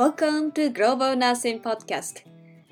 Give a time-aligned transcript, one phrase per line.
[0.00, 2.24] Welcome to Global Nursing Podcast.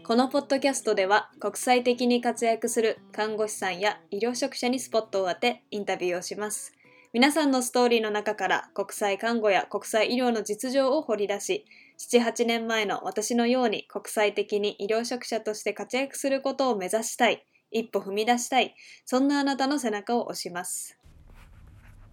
[0.03, 6.73] このポッドキャストでは国際的に活躍する看護師さんや医療職者にスポットを当てインタビューをします。
[7.13, 11.67] 皆さんのストーリーの中から国際看護や国際医療の実情を掘り出し
[11.99, 20.98] 7-8年前の私のように国際的に医療職者として活躍することを目指したい一歩踏み出したいそんなあなたの背中を押します。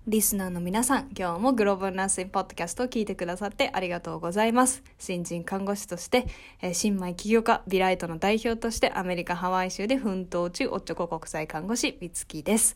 [0.07, 4.83] リスナーの皆さん、今日もグローバルナースインポッドキャストを聞いてくださってありがとうございます。
[4.99, 6.27] 新人看護師として、
[6.61, 12.75] えー、新米起業家、ビライトの代表としてアメリカ・ハワイ州で奮闘中、おっちょこ国際看護師、美月です。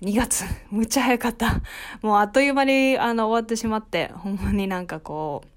[0.00, 1.60] 2月、むっちゃ早かった。
[2.00, 5.48] もうあっという間にあの終わってしまって、ほんまになんかこう、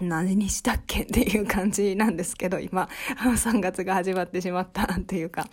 [0.00, 5.46] 何にしたっけっていう感じなんですけど、今、 3月が始まってしまったっていうか、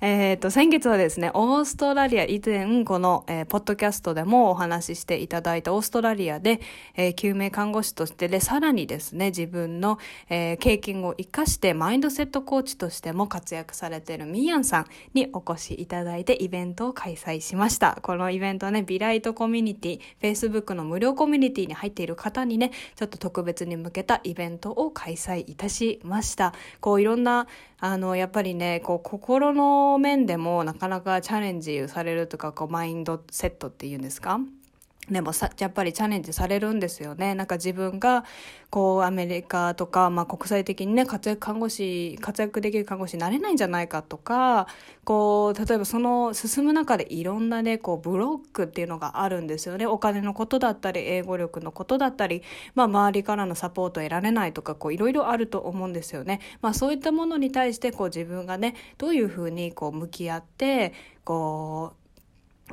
[0.00, 6.60] えっ、ー、と、先月はですね、オーストラリア以前、この、えー、ポッドキャストでもお話ししていただいたオーストラリアで、
[6.94, 17.98] えー、救命看護師としてで、さらにですね、自分の、え、経験を活かして、マインドセットコーチとしても活躍されているミーヤンさんにお越しいただいて、イベントを開催しました。
[18.02, 26.52] このイベントね、ビライトコミュニティ、Facebook の無料コミュニティに入っている方にね、ちょっと特別に向けたイベントを開催いたしました。
[26.80, 27.46] こう、いろんな、
[27.78, 34.40] あの、やっぱりね、こう、心の面でもなかなかチャレンジされるとか、こう、マインドセットっていうんですか？
[35.10, 37.34] でもさ、やっぱりチャレンジされるんですよね。
[37.34, 38.24] なんか自分が、
[38.70, 44.66] こう、アメリカとか、まあ国際的にね、活躍看護師、活躍できる看護師になれないんじゃないかとか、
[45.04, 49.86] こう、例えばその進む中でいろんなね、こう、ブロックっていうのがあるんですよね。
[49.86, 52.42] お金のことだったり、英語力のことだったり、
[52.74, 56.40] まあ周りからのサポートを得られないとか、こう、いろいろあると思うんですよね。
[56.62, 60.94] まあそういったものに対して、こう自分がね、どういうふうにこう向き合って、
[61.24, 62.03] こう、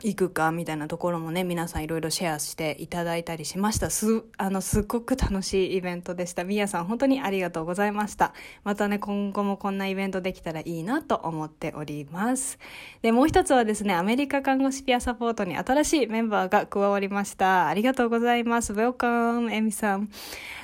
[0.04, 3.90] 行くかみたいなところもね、皆さんいろいろシェアしていただいたりしました。
[3.90, 6.44] す、あの、すっごく楽しいイベントでした。
[6.44, 8.34] みやさん本当にありがとうございました。
[8.64, 12.58] またね、今後もこんなイベントできたらいいなと思っております。
[13.02, 17.68] で、もう一つはですね、アメリカ看護師ピアサポートに新しいメンバーが加わりました。
[17.68, 18.74] ありがとうございます。
[18.74, 20.10] Welcome, エミさん。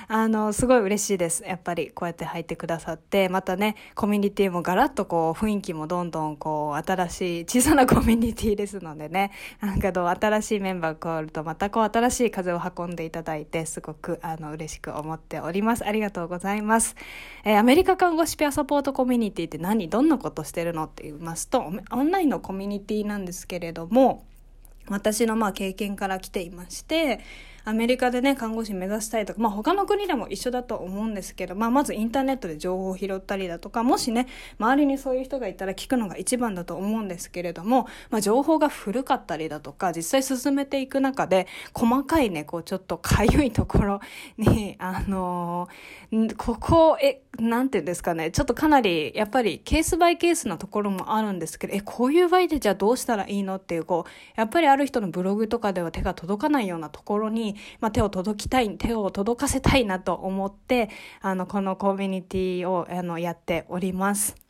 [0.10, 1.44] あの、すごい嬉しいです。
[1.46, 15.86] やっぱりこうやって入ってくださって、またね、コミュニティもガラッとこう、雰囲気もどんどんこう、新しい小さなコミュニティですのでね、ねなんかどう新しいメンバーが加わると、またこう、新しい風を運んでいただいて、すごくあの、嬉しく思っております。
[15.86, 16.96] ありがとうございます。
[17.44, 19.90] えー、アメリカ看護師ペアサポートコミュニティって何？
[19.90, 20.84] どんなことしてるの？
[20.86, 24.26] って言いますと、オンラインのコミュニティなんですけれども、
[24.90, 27.20] 私のまあ経験から来ていまして、
[27.68, 44.00] アメリカでね、看護師目指したいとか、まあ他の国でも一緒だと思うんですけど、まあまずインターネットで情報を拾ったりだとか、もしね、周りにそういう人がいたら聞くのが一番だと思うんですけれども、まあ情報が古かったりだとか、実際進めていく中で、細かいね、こうちょっとかゆいところ
[44.40, 60.90] に、あのー、ここ、え、なんていうんですかね、ちょっとかなり、やっぱりケースバイケースなところもあるんですけど、え、こういう場合でじゃあどうしたらいいのっていう、こう、やっぱりある人のブログとかでは手が届かないようなところに、まあ、手を届きたい、手を届かせたいなと思って、
[61.22, 64.47] あの、このコミュニティを、あの、やっております。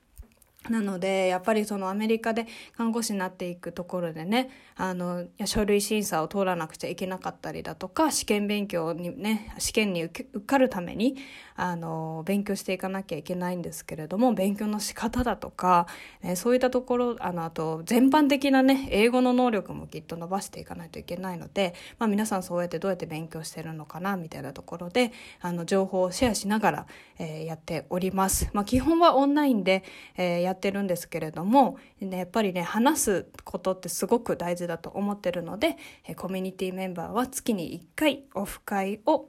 [0.70, 11.16] なので、やっぱりそのアメリカで看護師になっていくところでね、あの、書類審査を通らなくちゃいけなかったりだとか、試験勉強にね、試験に受かるために、
[11.56, 15.88] あの、勉強していかなきゃいけないんですけれども、勉強の仕方だとか、
[16.22, 25.12] ね、そういったところ、あの、あと、全般的なね、英語の能力もきっと伸ばしていかないといけないので、まあ皆さんそうやってどうやって勉強してるのかな、みたいなところで、
[25.42, 28.50] あの、情報をシェアしながら、えー、やっております。
[28.54, 29.84] まあ基本はオンラインで、
[30.16, 35.78] えー、やってるんですけれども、ね、やっぱりね話すことってすごく大事だと思ってるので
[36.16, 39.28] コミュニティメンバーは月に1回オフ会を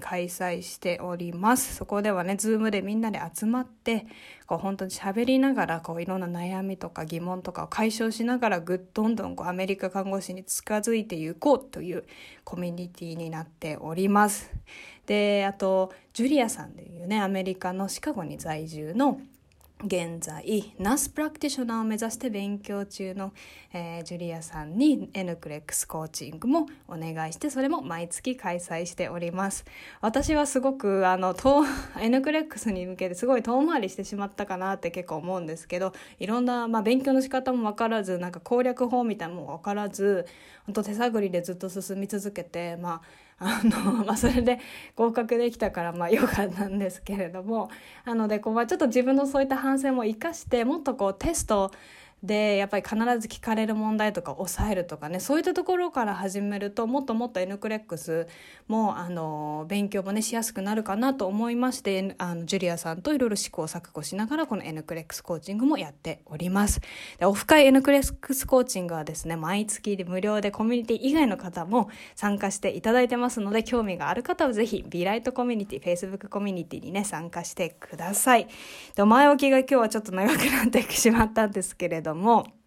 [0.00, 1.76] 開催しております。
[1.76, 4.06] そこではね、ズームでみんなで集まって、
[4.46, 12.04] こう本当に喋りながら、こういろんな悩みとか疑問とかを解消しながら、ぐっどんどんこうアメリカ看護師に近づいていこうという
[12.44, 14.50] コミュニティになっております。
[15.06, 19.20] で、あと、ジュリアさんというね、アメリカのシカゴに在住の
[19.84, 23.32] 現在、ナースプラクティショナーを目指して勉強中の、
[23.72, 29.64] えー、ジュリアさんに N クレックスコーチングもお願いして、それも毎月開催しております。
[30.00, 31.32] 私はすごく、あの、
[32.00, 40.26] N クレックスに向けてすごい遠回りしてしまったかなって結構思うんですけど、いろんな、まあ、勉強の仕方もわからず、なんか攻略法みたいなのもわからず、
[40.66, 44.58] 本当手探りでずっと進み続けて、まあ、あの、 まあ、それで
[44.96, 47.70] 合格できたから、まあ、良かったんですけれども、
[48.04, 51.70] なので、こう、まあ、ちょっと自分のそういった反省も生かして、もっとこう、テスト
[52.22, 58.26] でやっぱり必ず聞かれる問題とか抑えるとかねそういったところから始めるともっともっと N クレックス
[58.66, 66.80] もあの勉強もねしやすくなるかなと思いましてあのジュリアさんといろいろ試行錯誤しながらこの N クレックスコーチングもやっております。
[67.18, 78.48] でオフ会 N クレックスコーチングはですね毎月で無料でコミュニティ以外の方も参加していただいてますので興味がある方はぜひ B ライトコミュニティ Facebook コミュニティにね参加してください。
[78.96, 82.57] で前置きが今日はちょっと長くなってしまったんですけれどども。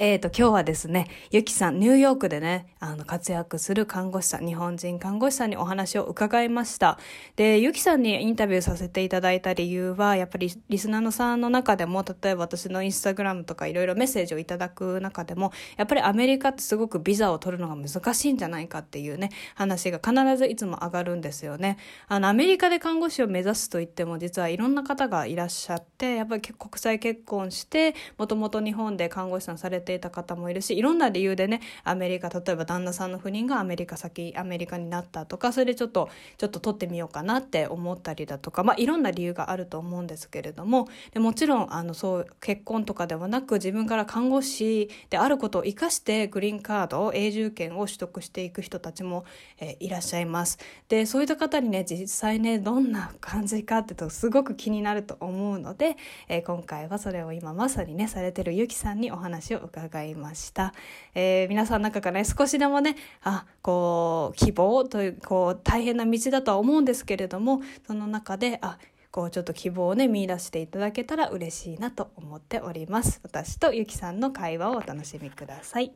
[0.00, 7.00] えっ、ー、と、今日はですね、ゆきさん、ニューヨークでね、あの、活躍する看護師さん、日本人看護師さんにお話を伺いました。
[7.34, 21.76] で、ゆきさんにインタビューさせていただいた理由は、やっぱりリスナーのさんの中でも、例えば私のインスタグラムとかいろいろメッセージをいただく中でも、やっぱりアメリカってすごくビザを取るのが難しいんじゃないかっていうね、話が必ずいつも上がるんですよね。
[22.06, 49.24] あの、アメリカで看護師を目指すといっても、実はいろんな方がいらっしゃって、やっぱり国際結婚して、もともと日本で看護師さんされてていた方もいるし、いろんな理由でねアメリカ例えば旦那さんの不倫がアメリカ先アメリカになったとかそれでちょっとちょっと取ってみようかなって思ったりだとかまあいろんな理由があると思うんですけれどもでもちろんあのそう結婚とかではなく自分から看護師であることを生かしてグリーンカード永住権を取得していく人たちも、
[49.58, 50.58] えー、いらっしゃいます。
[50.88, 55.96] でそういった方にね実際ねどんな感じかってとすごく気になると思うので、
[56.28, 60.74] えー、今回はそれを今まさにねされてるゆきさんにお話を伺伺いました。。
[61.14, 68.78] えー、皆さんの中からね、少しでもね、あ、こう、希望という、こう、大変な道だとは思うんですけれども、その中で、あ、
[69.10, 75.92] こうちょっと希望をね見出していただけたら嬉しいなと思っております私とゆきさんの会話をお楽しみください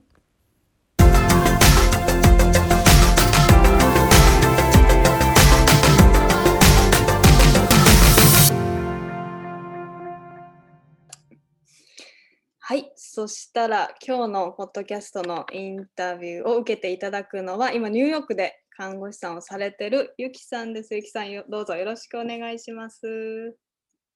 [12.73, 12.91] はい。
[12.97, 20.95] そしたら、今日のポッドキャストのインタビューを受けていただくのは、今、ニューヨークで看護師さんをされてるゆきさんです。
[20.95, 23.55] ゆきさん、どうぞよろしくお願いします。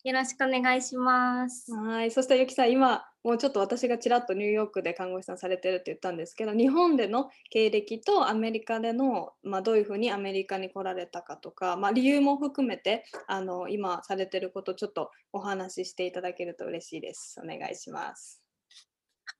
[0.04, 1.70] よろしくお願いします。
[1.70, 2.10] はい。
[2.10, 17.40] そしてゆきさん、今、もうちょっと私がちらっとニューヨークで看護師さんされてるって言ったんですけど、日本での経歴とアメリカでの、まあ、どういうふうにアメリカに来られたかとか、まあ、理由も含めて、あの、今されてること、ちょっとお話ししていただけると嬉しいです。
[17.42, 18.45] お願いします。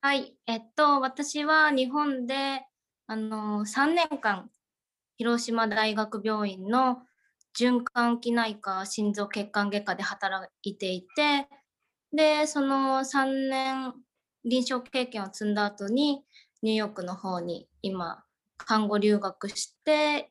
[0.00, 0.36] はい。
[0.46, 2.66] えっと、私は日本で、
[3.06, 4.50] あの、3年間、
[5.18, 7.02] 広島大学病院の
[7.58, 11.48] 循環器内科心臓血管外科で働いていて
[12.12, 13.94] でその3年
[14.44, 16.22] 臨床経験を積んだ後に
[16.62, 18.24] ニューヨークの方に今
[18.58, 20.30] 看護留学して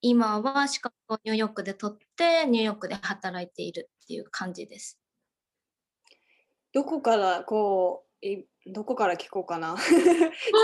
[0.00, 4.98] 今は資格をニューヨークで取ってニューヨークで働いているっていう感じです。
[6.72, 8.26] どこからこう
[8.66, 9.76] どこから聞こうかな。
[9.78, 9.92] す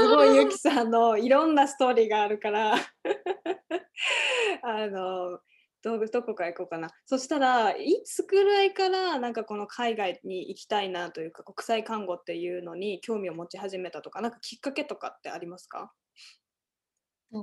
[0.08, 2.75] ごいゆきさんのいろんなストーリーがあるから。
[4.64, 5.38] あの
[5.82, 6.90] どどこから行こうかな。
[7.06, 15.93] そしたらいつくらいからなんかこの海外に行きたいなというか国際看護っていうのに興味を持ち始めたとかなんかきっかけとかってありますか？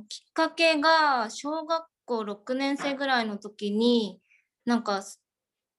[0.08, 4.22] きっかけが小学校6年生ぐらいの時に
[4.66, 5.04] なんか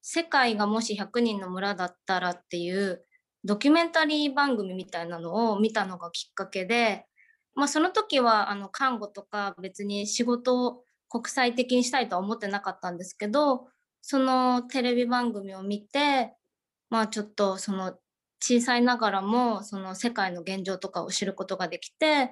[0.03, 3.05] 世界がもし100人の村だったらっていう
[3.45, 7.07] ドキュメンタリー番組みたいなのを見たのがきっかけで、
[7.55, 13.67] まあ、その時はあの看護とか別に仕事を国際的にしたいとは思ってなかったんですけど
[14.03, 16.35] そのテレビ番組を見て
[16.91, 17.95] まあちょっとその
[18.41, 22.31] 小さいながらもその世界の現状とかを知ることができて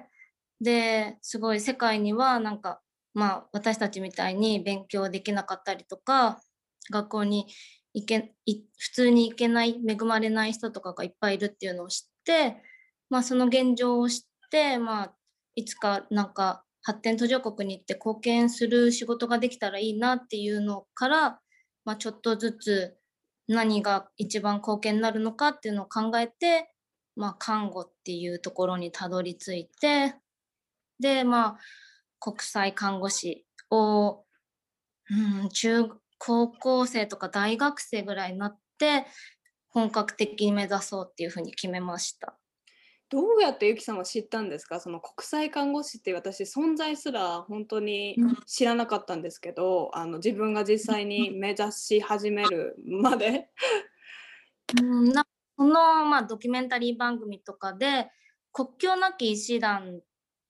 [0.61, 2.81] ですごい世界にはなんか
[3.13, 6.39] まあ私たちみたいに勉強できなかったりとか
[6.91, 7.47] 学校に
[7.93, 8.33] 行け
[8.77, 12.61] 普通に行けない恵まれない人とかがいっぱいいるっていうのを知って、
[13.09, 15.13] まあ、その現状を知って、まあ、
[15.55, 21.39] いつかなんか発展途上国に行って貢献する仕事ができたらいいなっていうのから、
[21.85, 22.95] まあ、ちょっとずつ
[23.47, 26.71] 何が一番貢献になるのかっていうのを考えて、
[27.15, 30.15] まあ、看護っていうところにたどり着いて
[30.99, 31.59] でまあ
[32.19, 34.23] 国際看護師を、
[35.09, 39.07] うん、中高校生とか大学生ぐらいになって
[39.69, 42.37] 本格的に目指そうっていうふうに決めました。
[43.09, 44.79] どうやってゆきさんは知ったんですか？
[44.79, 53.49] その国際看護師って私存在すら本当に知らなかったんですけど、うん、あの自分が実際に目指し始めるまで。
[54.79, 55.25] うん、な
[55.57, 58.11] その、まあ、ドキュメンタリー番組とかで
[58.53, 60.03] 国境なき医師団っ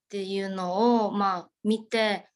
[0.09, 2.27] ていうのを、まあ、見て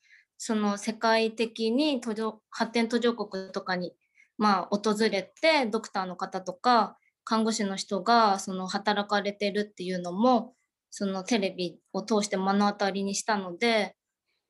[0.46, 3.94] その世界的に途上発展途上国とかに、
[4.38, 10.54] まあ、訪れてドクターの方とか看護師の人がその働かれてるっていうのも
[10.90, 13.96] そのテレビを通して目の当たりにしたので、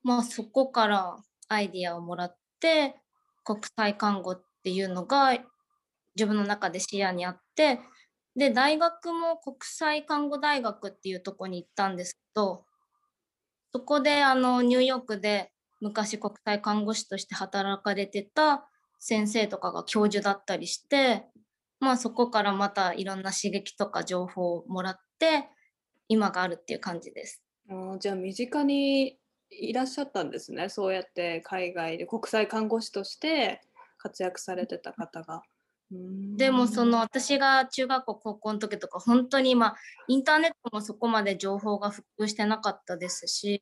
[0.01, 1.15] まあ、そこから
[1.47, 2.95] アイディアをもらって
[3.43, 5.38] 国際看護っていうのが
[6.15, 7.79] 自分の中で視野にあって
[8.35, 12.65] で大学も国際看護大学っていうとこに行ったんですけど
[13.71, 15.52] そこであのニューヨークで
[15.83, 21.25] 昔国際看護師として働かれてた先生とかが教授だったりして
[21.81, 25.49] まあそこからまたいろんな刺激とか情報をもらって
[26.07, 27.43] 今があるっていう感じです。
[27.69, 29.17] あじゃあ身近に
[29.49, 33.61] いらっしゃったんですねそうやって海外で国際看護師として
[33.97, 35.43] 活躍されてた方が。
[36.37, 39.75] でもその私が中学校高校の時とか本当に今
[40.07, 43.61] インターネットもそこまで情報が普及してなかったですし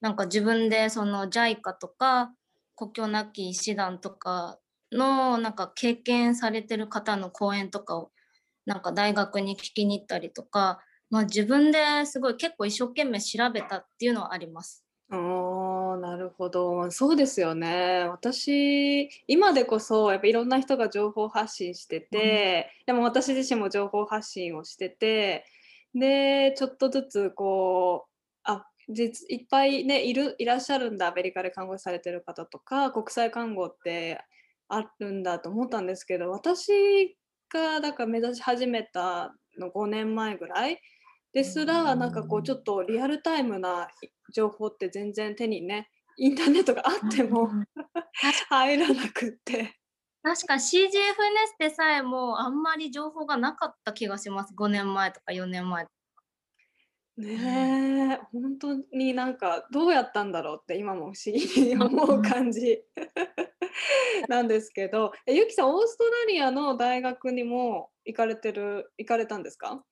[0.00, 2.32] なんか自分でその JICA とか
[2.76, 4.58] 国境なき医師団とか
[4.92, 8.10] のなんか経験されてる方の講演とかを
[8.66, 10.80] なんか大学に聞きに行ったりとか、
[11.10, 14.84] まあ、自分ですごい結構一生懸命調べたっていうのはあります。
[15.12, 16.90] あなるほど。
[16.90, 18.06] そうですよね。
[18.08, 25.44] 私今でこそやっぱいろんな人が情報発信してて、うん、でも私自身も情報発信をしてて
[25.94, 28.09] でちょっとずつこう
[29.28, 34.20] いっぱいねいるいらっしゃるんだアメリカで看護師されてる方とか国際看護って
[34.68, 37.16] あるんだと思ったんですけど私
[37.52, 40.80] がだから目指し始めたの5年前ぐらい
[41.32, 43.88] ですらなんかこうちょっとリアルタイムな
[44.34, 47.48] 情報って全然手にねインターネットがあっても
[48.48, 49.76] 入らなくって。
[50.22, 50.90] 確か CGFNS
[51.58, 54.54] でさえもあんまり情報がなかった気がします。
[54.54, 55.86] 5年前とか4年前
[57.16, 58.14] ね。
[58.14, 62.82] え、本当になんかどうやったんだろうって今も不思議に思う感じ。
[64.28, 69.84] なんですけど、えゆきさん、オーストラリアの大学にも行かれてる、行かれたんですか？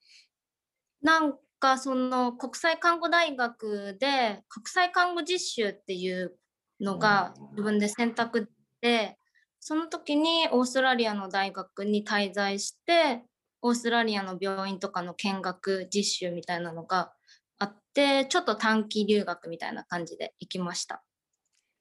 [1.03, 6.39] なんかその国際看護大学で国際看護実習っていう
[6.81, 9.19] のが自分で選択で、
[9.61, 13.25] その時にオーストラリアの大学に滞在して、
[13.63, 17.13] オーストラリアの病院とかの見学実習みたいなのが
[17.59, 21.05] あってちょっと短期留学みたいな感じで行きました。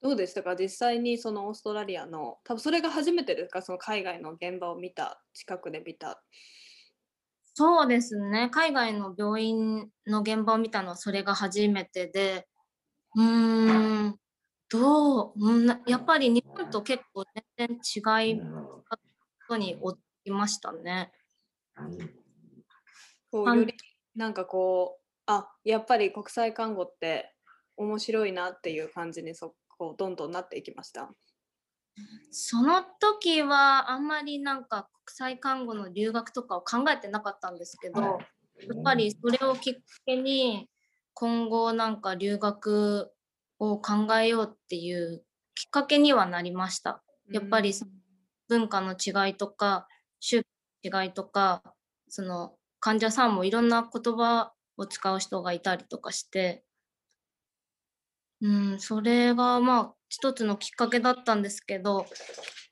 [0.01, 0.55] どうでしたか？
[0.55, 3.61] 実際にそのオーストラリアの多分それが初めてですか？
[3.61, 6.23] その海外の現場を見た近くで見た。
[7.59, 12.47] そうですね海外の病院の現場を見たのはそれが初めてで
[13.15, 14.17] うーん
[14.69, 17.25] どう、うん、やっぱり日本と結構
[17.57, 17.79] 全然
[18.29, 18.99] 違いこ
[19.49, 19.81] とに起
[20.25, 21.11] きましたね。
[23.31, 23.73] こうより
[24.15, 27.33] なんかこうあやっぱり国際看護って
[27.75, 31.09] 面白いなっていう感じにそこどんどんなっていきました？
[32.31, 38.17] その時はあんまりなんか国際看護の留学とかを考えてなかったんですけど、やっ
[38.83, 40.69] ぱりそれをきっかけに
[41.13, 43.11] 今後なんか留学
[43.59, 45.23] を考えようっていう
[45.55, 47.03] きっかけにはなりました。
[47.31, 47.73] やっぱり
[48.47, 49.87] 文化の違いとか
[50.19, 50.56] 宗教の
[50.87, 51.61] 違いとか
[52.09, 56.63] その患者さんもいろんな言葉を使う人がいたりとかして、
[58.41, 62.05] うん、それがまあ一つのきっかけだったんですけど、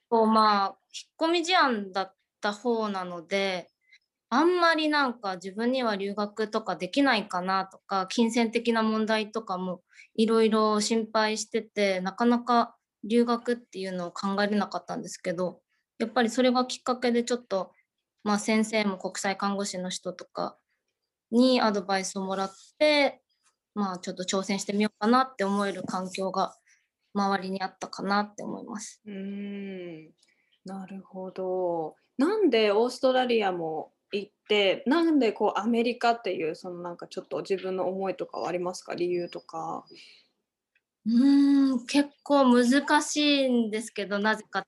[0.08, 0.76] こうまあ
[1.20, 3.68] 引っ込み思案だった方なので、
[4.30, 9.82] あんまりなんか自分には留学とかできないかなとか、金銭的な問題とかも
[10.14, 15.60] いろいろ心配してて、なかなか留学っていうのを考えれなかったんですけど、
[15.98, 17.72] やっぱりそれがきっかけでちょっと、
[18.26, 20.58] まあ先生も国際看護師の人とか
[21.30, 23.22] にアドバイスをもらって、
[23.72, 26.56] まあちょっと挑戦してみようかなって思える環境が
[27.14, 29.00] 周りにあったかなって思います。
[29.06, 30.06] うん
[30.64, 31.94] なるほど。
[32.18, 38.96] なんでオーストラリアも行ってなんでこうアメリカっていうそのなんかちょっと自分の思いとかはありますか？
[38.96, 39.84] 理由とか。
[41.06, 44.66] うん結構難しいんですけどなぜか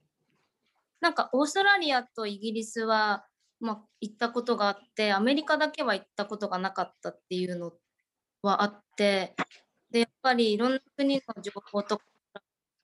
[1.00, 3.24] なんかオーストラリアとイギリスは
[3.60, 7.72] まあ、行ったことがあってアメリカだけは行ったことがなかったっていうの
[8.42, 9.34] はあって
[9.90, 12.04] でやっぱりいろんな国の情報とか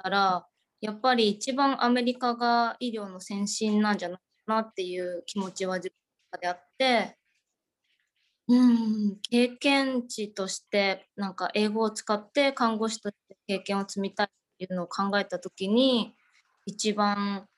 [0.05, 0.47] たら
[0.81, 7.17] やっぱり一番アメリカが医療の先進なんじゃないかなっていう気持ちは自分の中であって
[8.49, 14.29] うん経験値としてなんか英語を使って看護師として経験を積みたいっ
[14.59, 16.15] ていうのを考えた時に
[16.67, 17.49] 一番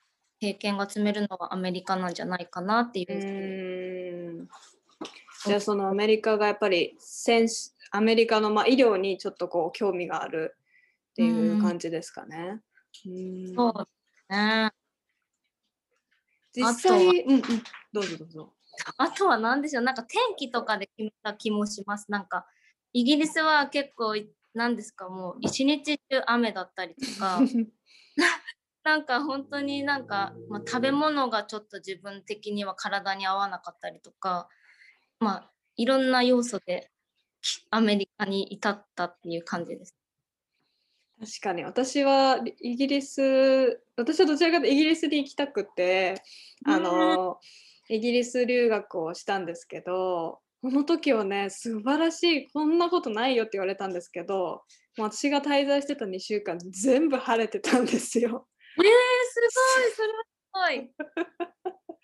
[0.41, 4.43] 経験が積めるのはアメリカなんじゃないかなっていう。
[4.43, 4.49] う
[5.47, 7.49] じゃあそのアメリカがやっぱり先
[7.91, 10.57] アメリカのまあ医療にちょっとこう興味がある
[11.11, 12.61] っていう感じですかね。
[13.07, 13.85] うそうで
[14.29, 14.73] すね。
[16.55, 17.43] 実際、うんうん、
[17.93, 18.53] どうぞどうぞ。
[18.97, 22.47] あとは何でしょうなんか天気とかで決めた気もしますなんか
[22.93, 24.15] イギリスは結構
[24.55, 27.41] 何ですかもう一日中雨だったりとか
[28.87, 34.49] なんか本当になんか、まあ、食べ物がちょっと自分的には体に合わなかったりとか
[35.19, 36.93] まあいろんな要素で
[37.73, 39.93] アメリカに至ったっていう感じです。
[41.19, 46.23] 確かに私はイギリス私はどちらかというとイギリスに行きたくて
[46.65, 47.41] あの、
[47.89, 54.63] イギリス留学をしたんですけどこの時はね素晴らしいこんなことないよって言われたんですけど
[54.97, 58.47] 私が滞在してた2週間全部晴れてたんですよ。
[58.77, 58.93] えー、
[59.29, 60.91] すごいそれはすごい。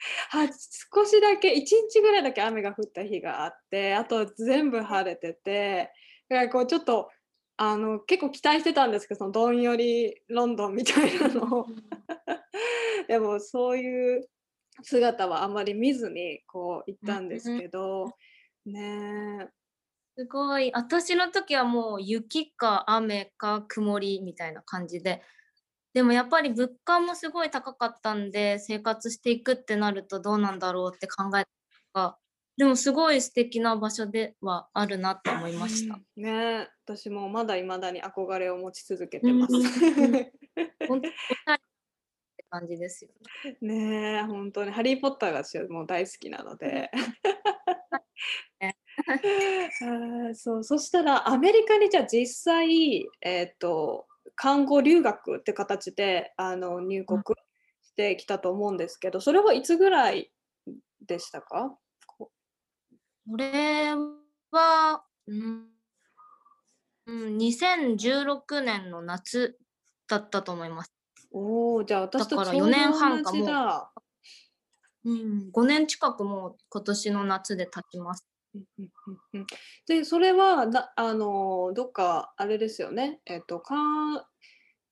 [0.31, 0.49] は
[0.95, 5.93] 少しだけ1日ぐらいだけ雨が降った日があってあと全部晴れてて
[6.29, 7.11] だからこうちょっと
[7.57, 11.67] あの結構期待してたんですけどそのどんよりロンドンみたいなのを。
[13.07, 14.29] でもそういう
[14.83, 18.11] 姿はあんまり見ずにこう行ったんですけど、
[18.65, 19.49] ね
[20.17, 20.71] すごい。
[20.75, 25.23] 私の時はもう雪か雨か曇りみたいな感じで
[25.95, 31.45] でもやっぱり物価もすごい高かったんで生活していくってなるとどうなんだろうって考え
[31.93, 32.19] た
[32.57, 35.95] でもすごい素敵な場所ではあるなと思いました。
[35.95, 39.53] う ん、ね私もまだいまだに憧れを持ち続けてます。
[40.87, 43.11] 本当って感じですよ
[43.63, 44.15] ね。
[44.15, 45.43] ね本当にハリー・ポッターが
[45.75, 46.91] もう大好きなので。
[48.61, 57.23] あそうそしたらアメリカにじゃあ実際、えーと、看護留学って形であの入国
[57.83, 60.33] してきたと思うんですけど、それはいつぐらい
[61.07, 61.77] でしたか？
[62.19, 62.31] こ
[63.37, 63.95] れ
[64.51, 65.69] は、うん、
[67.07, 69.59] うん、2016年の夏
[70.09, 70.93] だったと思います。
[71.31, 73.91] おお、じゃあ私とだから4年半かも
[75.05, 78.27] う、うん、5年近くもう今年の夏で経ちます。
[79.87, 83.21] で、それはなあのどっかあれですよね。
[83.27, 83.75] えっ、とか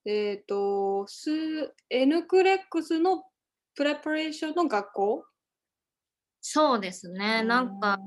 [0.04, 1.30] えっ、とス
[1.90, 3.24] N クレックスの
[3.74, 5.24] プレパレーションの学校？
[6.42, 7.42] そうですね。
[7.42, 7.98] なんか、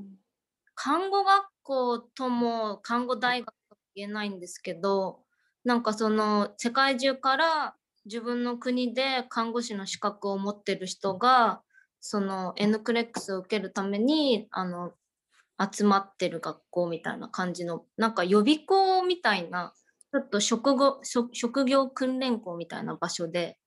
[0.74, 5.20] 看護学校とも看護大学と言えないんですけど、
[5.64, 7.76] なんかその世界中から
[8.06, 11.62] 自分の国で看護師の資格を持ってる人が、
[12.00, 14.92] その N クレックスを受けるために、あの、
[15.72, 19.72] 集まってる学校みたいな感じの、なんか予備校みたいな、
[20.12, 21.00] ちょっと職業
[21.32, 23.58] 職業訓練校みたいな場所で、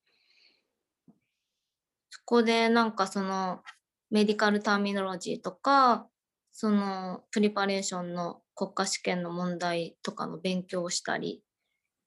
[2.09, 3.61] そこでなんかその
[4.09, 6.07] メディカルターミノロジーとか、
[6.51, 11.43] そのプリパレーションの国家試験の問題とかの勉強をしたりっ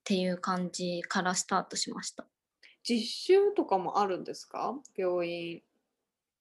[0.05, 2.27] ていう感じからスタートしました。
[2.83, 4.75] 実習とかもあるんですか？
[4.97, 5.63] 病院。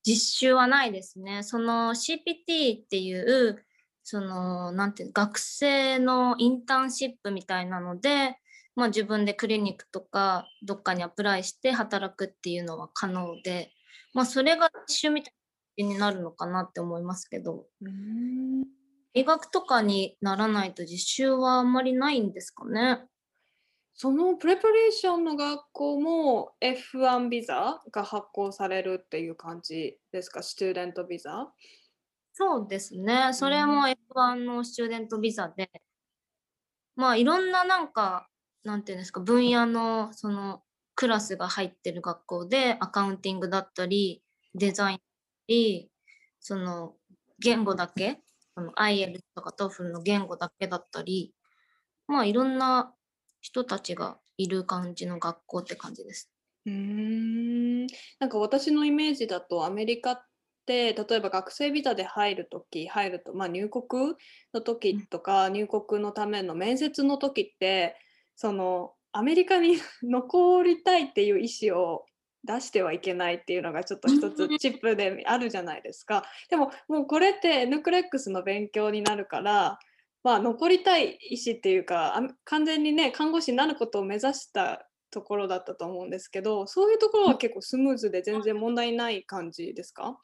[0.05, 1.43] 実習はないですね。
[1.43, 3.63] その CPT っていう
[4.03, 8.37] そのなんていう学生のインターンシップみたいなので、
[8.75, 13.71] まあ、自分でクリニックとかどっかにアプライして働くっていうのは可能で、
[14.13, 15.31] まあ、それが実習みた
[15.77, 17.67] いになるのかなって思いますけど、
[19.13, 23.01] 医学とかにならないと実習はあんまりないんですかね。
[24.01, 31.51] そのプレパレーションの学校も F1 ビザが発行されるっていう感じですか、スチューデントビザ
[32.31, 33.31] そうですね。
[33.33, 35.69] それも F1 のスチューデントビザで、
[36.95, 38.29] まあいろんななんか、
[38.63, 40.63] なんていうんですか、分野のその
[40.95, 44.23] クラスが入ってる学校でアカウンティングだったり、
[44.55, 44.99] デザイン
[45.49, 45.91] り、
[46.39, 46.93] その
[47.37, 48.21] 言語だけ、
[48.55, 51.33] その IELTS とか TOEFL の言語だけだったり、
[52.07, 52.93] まあいろんな
[53.41, 56.31] 人たちがいる感じの学校って感じです。
[56.65, 57.87] うん
[58.19, 60.21] なんか私のイメージだとアメリカっ
[60.65, 64.13] て例えば学生ビザで入る時入ると、まあ、入国
[64.53, 67.95] の時とか入国のための面接の時って
[68.35, 72.05] そのアメリカに残りたいっていう意思を
[72.43, 76.23] 出してはいけないっていうのがちょっと一つチップであるじゃないですか。
[76.49, 79.79] でももうこれってヌクレックスの勉強になるから、
[80.23, 90.17] まあ、残りたい意思っていうか完全にね看護師になることを目指したところだったと思うんですけどそういうところは結構スムーズで全然問題ない感じですか？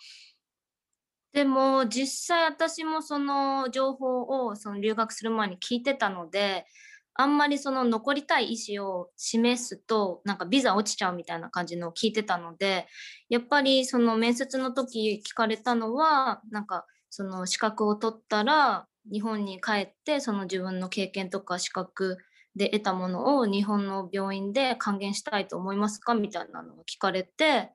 [1.33, 6.65] でも実際私もその情報をその留学する前に聞いてたので
[7.13, 12.87] あんまりその残りたい意思を示すとなんかビザ落ちちゃうみたいな感じのを聞いてたので
[13.29, 22.17] やっぱりその面接の時聞かれたのはなんかその資格を取ったら日本に帰ってその自分の経験とか資格
[22.55, 27.71] で得たものを日本の病院で還元したいと思いますかみたいなのを聞かれて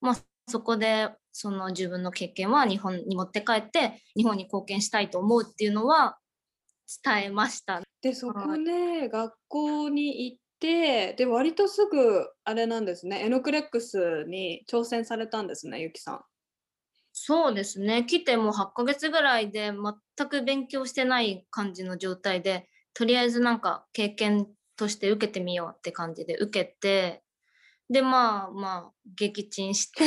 [0.00, 0.16] まあ
[0.48, 6.18] そこでその自分の経験は日本に持って帰って日本に貢献したいと思うっていうのは
[7.04, 7.80] 伝えました。
[8.02, 16.20] でそこで学校に行ってで割とすぐあれなんですねエノクレックスに挑戦されたんですねゆきさん。
[17.12, 18.04] そうですね。
[18.04, 24.46] 来てもう8ヶ月ぐらいで全く勉強してない感じの状態でとりあえずなんか経験
[24.76, 27.22] として受けてみようって感じで受けて
[27.88, 30.04] でまあまあ撃沈して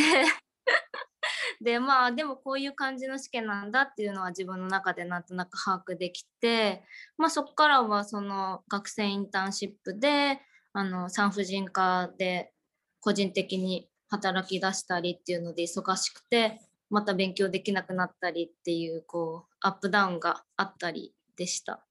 [1.61, 6.83] でまあでもこういう感じの試験なんだっていうのは自分の中でなんとなく把握できて、
[7.17, 10.41] まあ、そこからはその学生インターンシップで
[10.73, 12.51] あの産婦人科で
[12.99, 16.61] 個人的に働き出したりっていうので忙しくて
[16.93, 21.83] また勉強できなくなったりっていうこうアップダウンがあったりでした。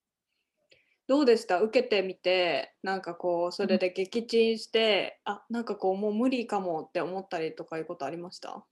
[1.09, 1.61] どうでした？
[1.61, 8.65] 受けてみてなんかこうそれで撃沈して、あなんかこうもう無理かもって思ったりとかいうことありました？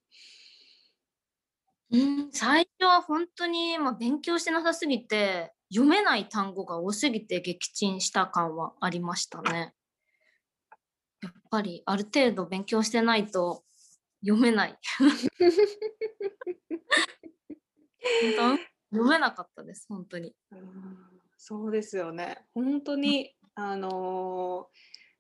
[1.93, 9.75] うん、最初は本当に、まあ、勉強してなさすぎて読めない単語が多すぎて撃沈した感はありましたね。
[11.21, 13.65] やっぱりある程度勉強してないと
[14.23, 14.79] 読めない。
[14.99, 15.11] 本
[18.37, 18.59] 当？
[18.91, 20.35] 読めなかったです本当に。
[20.53, 21.11] うん
[21.43, 24.69] そうですよね本当にあの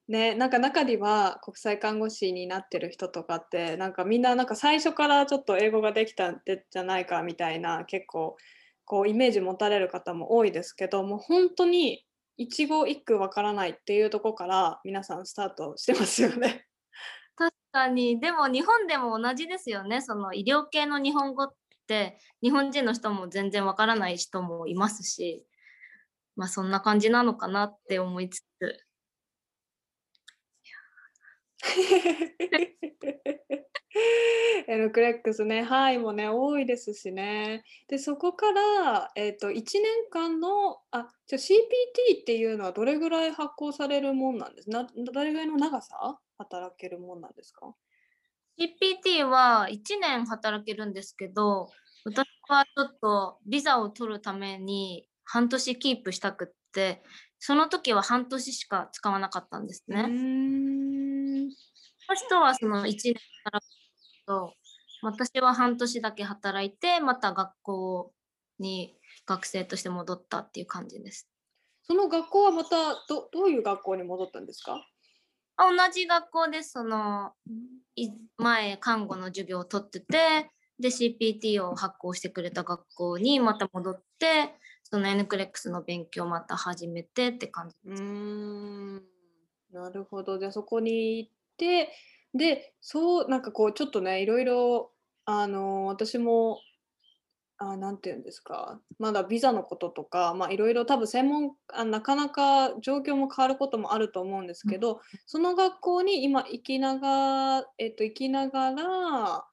[0.09, 8.37] ーねなんか中には国際看護師になってる人とかってなんかみんななんか最初からちょっと英語ができたんじゃないかみたいな結構
[8.85, 12.05] こうイメージ持たれる方も多いですけどもう本当に
[12.37, 16.67] 一語一句わからないっていうところから皆さんスタートしてますよね。
[17.73, 18.21] かに。
[18.21, 20.01] でも日本でも同じですよね。
[20.03, 21.55] その医療系の日本語っ
[21.87, 25.45] て日本人の人も全然わからない人もいますし
[26.37, 28.90] まあそんな感じなのかなって思いつつ。
[34.69, 37.65] エルクレックスね、はいもね、多いですしね。
[37.89, 39.65] で、そこから、えっ、と、1年
[40.11, 44.71] 間の、あ、じゃあ CPT っていうのはどれぐらい発行されるもんなんです？
[44.71, 46.19] な、どれぐらいの長さ？
[46.39, 47.75] 働けるもんなんですか
[48.59, 51.69] ？CPT は1年働けるんですけど
[52.05, 57.03] 私はちょっとビザを取るために半年キープしたくって
[57.39, 60.15] その時は半年しか使わなかったんですね。
[62.11, 63.71] の人はその1年働く
[64.27, 64.55] と
[65.03, 68.13] 私は半年だけ働いてまた学校
[68.59, 71.29] に学生として戻ったっていう感じです。
[71.85, 74.85] その学校はまたど、どういう学校に戻ったんですか？
[75.57, 77.33] あ同じ学校でその
[77.95, 89.03] い前看護の授業を取っててで CPT を発行してくれた学校にまた戻ってその N クレックスの勉強をまた始めてって感じうーん
[89.73, 90.39] なるほど。
[90.39, 91.93] じゃあそこに行って、
[92.35, 94.93] で、そう、なんかこう、ちょっとね、いろいろ、
[95.27, 96.61] あの私も、
[97.59, 109.45] あ、なんていうんですか、まだビザのこととか、まあ、いろいろ多分専門、あ、なかなか状況も変わることもあると思うんですけど、その学校に今行きながら、えっと、行きながら、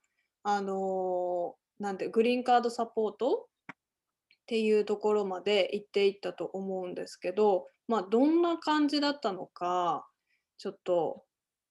[0.44, 10.08] あのなんて、グリーンカードサポートっていうところまで行っていったと思うんですけど、まあ、どんな感じだったのか
[10.58, 11.24] ちょっと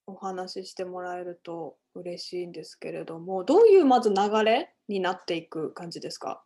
[0.06, 6.42] お話ししてもらえると嬉しいんですけれどもどういうまず流れになっていく感じですか？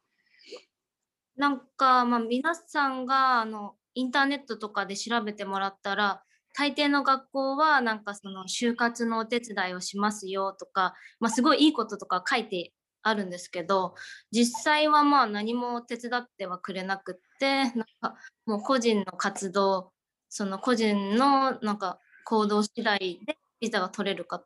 [1.37, 6.23] なんか、まあ、皆さんがあのインターネットとかで調べてもらったら
[6.55, 13.95] 大抵の学校はなんかその就活のお手伝いをしますよとか、まあ、すごいいいこととか書いてあるんですけど
[14.31, 19.93] 実際はまあ何も手伝ってはくれなくってなんかもう個人の活動
[20.29, 24.43] その個人のなんか行動次第でビザが取れるか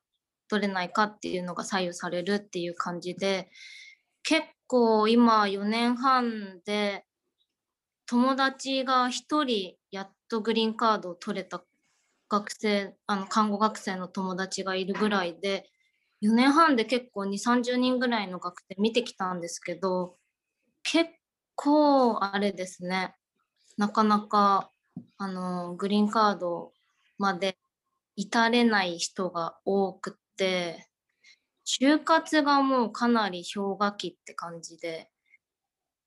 [0.49, 3.49] 取れないかっていうのが左右されるっていう感じで
[4.23, 7.05] 結構今4年半で
[8.07, 9.11] 友達が1
[9.45, 11.65] 人やっとグリーンカードを取れた
[12.29, 15.71] 学生あの看護学生の友達がいるぐらいで
[16.23, 20.17] 4年半で結構2 3 0人ぐらいの学生見てきたんですけど
[20.83, 21.11] 結
[21.55, 23.15] 構あれですね。
[23.77, 24.71] なかなか
[25.19, 26.73] あのグリーンカード
[27.19, 27.57] まで
[28.17, 30.89] 至れない人が多くて
[31.67, 35.11] 就活がもうかなり氷河期って感じで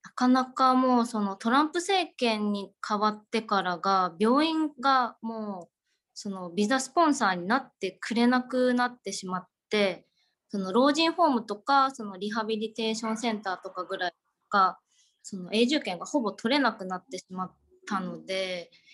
[0.04, 5.70] なかなかもうそのトランプ政権に変わってからが病院がもう
[6.14, 10.06] そのビザスポンサーになってくれなくなってしまって
[10.50, 14.14] その老人ホームとかそのリハビリテーションセンターとかぐらい
[14.50, 14.78] が
[15.24, 17.52] その永住権がほぼ取れなくなってしまっ
[17.86, 18.87] たので結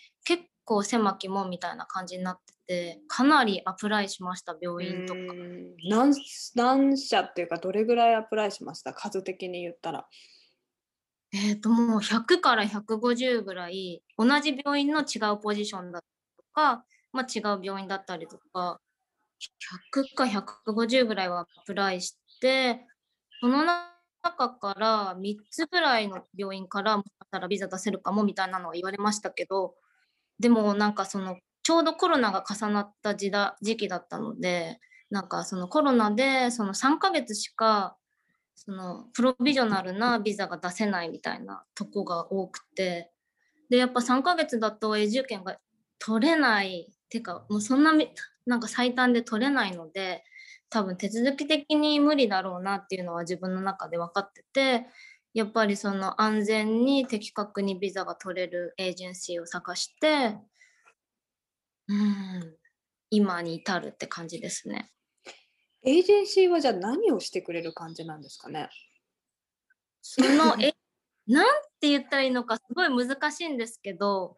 [0.65, 5.19] 構狭き門みたいな感じになっててかなりアプライしました病院とか。
[5.89, 6.13] 何
[6.55, 8.93] 何社っていうかどれぐらいアプライしました？
[8.93, 10.07] 数的に言ったら。
[11.33, 15.99] えっ、ー、ともう100から150ぐらい同じ病院の違うポジションだ
[16.37, 18.79] とか、まあ、違う病院だったりとか
[19.97, 22.85] 100か150ぐらいはアプライして
[23.41, 29.73] その中から3つぐらいの病院からもしかしたらビザ出せるかもみたいなのは言われましたけど
[30.39, 37.95] でもなんかそのちょうどコロナが重なった時だ時期だったのでなんかそのコロナでその3ヶ月しか
[38.55, 43.11] そのプロビジョナルなビザが出せないみたいなとこが多くて
[43.69, 45.57] でやっぱ3ヶ月だと永住権が
[45.99, 47.93] 取れないてかもうそんな
[48.45, 50.23] なんか最短で取れないので
[50.69, 54.87] 多分手続き的に無理だろうなっていうのは自分の中で分かってて
[55.33, 60.37] やっぱりその安全に的確にビザが取れるエージェンシーを探して
[61.87, 62.55] うん
[63.09, 64.91] 今に至るって感じですね。
[65.83, 68.69] エージェンシーはじゃあ何をしてくれる感じなんですかね？
[70.01, 70.73] そのえ
[71.27, 71.45] なん
[71.79, 74.35] て言ったらいいのかすごい難しいんですけど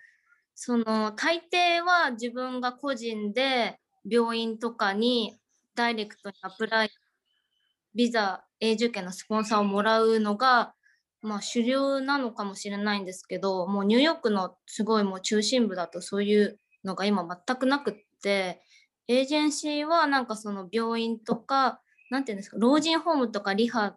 [0.53, 3.79] その大抵は自分が個人で
[4.09, 5.39] 病院とかに
[5.73, 6.91] ダイレクトにアプライ
[7.95, 10.74] ビザ永住権のスポンサーをもらうのが、
[11.25, 18.61] まあ、主流なのかもしれないんですけどもうニューヨークのすごいもう中心部だとそういうのが今全くなくって
[19.07, 23.95] エージェンシーはなんかその病院とか何て言うんですか老人ホームとかリハ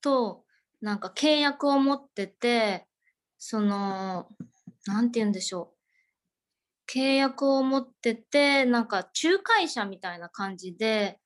[0.00, 0.44] と
[0.80, 2.86] なんか契約を持ってて
[3.38, 4.28] その
[4.86, 5.74] 何て言うんでしょう。
[6.90, 11.18] 契約を持っててなんか仲介者みたいな感じで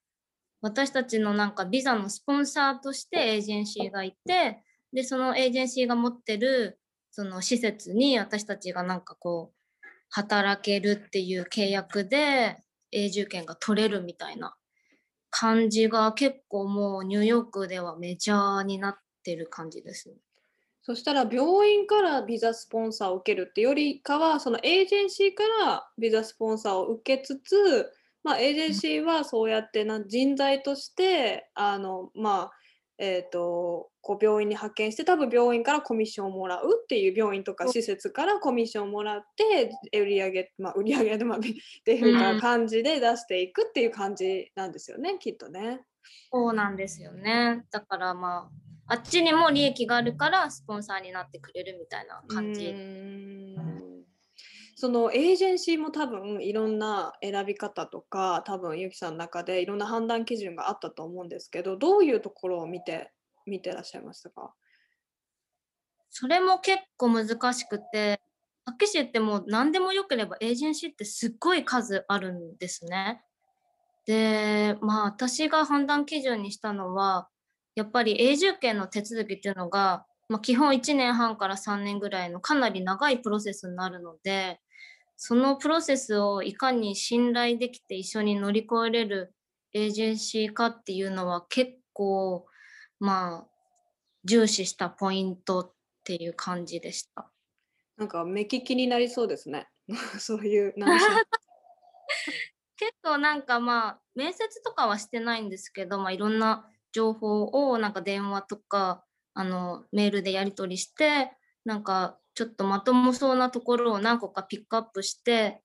[0.61, 6.79] 私たちのなんかビザのスポンサーとしてエージェンシーがいてでそのエージェンシーが持ってる
[7.11, 12.57] その施設に私たちがなんかこう働けるっていう契約で
[12.93, 14.57] 永住権が取れるみたいな
[15.31, 20.17] 感じが結構もうニューヨークではメジャーになってる感じですね。
[20.83, 27.93] そしたら病院からビザスポンサーを受けるってよりかはそのエージェンシーからビザスポンサーを受けつつ、
[28.25, 32.51] まあ、エージェンシーはそうやってな人材としてあのまあ
[32.99, 41.41] えーと、こう病院に派遣して多分病院からコミッションをもらうっていう病院とか施設からコミッションをもらって売り上げ、まあ、売り上げで、まあ、っ
[41.85, 45.81] ていう感じで出していくっていう感じなんですよね、うん、きっとね。
[46.33, 48.49] そうなんですよねだからま
[48.89, 52.75] ああっちにも利益があるからスポンサーになってくれるみたいな感じ。
[54.81, 63.11] そのエージェンシーも多分いろんな選び方とか多分ゆきさんの中でいろんな判断基準があったと思うんですけどどういうところを見て
[63.45, 64.55] 見てらっしゃいましたか？
[66.11, 68.21] それも結構難しくて
[68.67, 73.21] はっきり言ってもう何でもよければエージェンシーってすっごい数あるんですね。
[74.07, 77.29] でまあ私が判断基準にしたのは
[77.75, 84.61] やっぱり永住権の手続きっていうのが、まあ、基本1年半から3年ぐらいのかなり長いプロセスになるので
[85.21, 89.35] そのプロセスをいかに信頼できて一緒に乗り越えれる
[89.75, 92.47] エージェンシーかっていうのは結構
[93.01, 93.47] まあ
[94.25, 95.73] 重視したポイントっ
[96.05, 97.29] ていう感じでした。
[97.97, 99.69] なんか目利きになりそうですね。
[100.21, 100.75] そういう
[102.77, 109.05] 結構なんかまあ面接とかはしてないんですけど、まあ、いろんな情報をなんか電話とか
[109.35, 111.33] あのメールでやり取りして
[111.65, 115.61] なんかちょっとまともそうなところを何個かピックアップして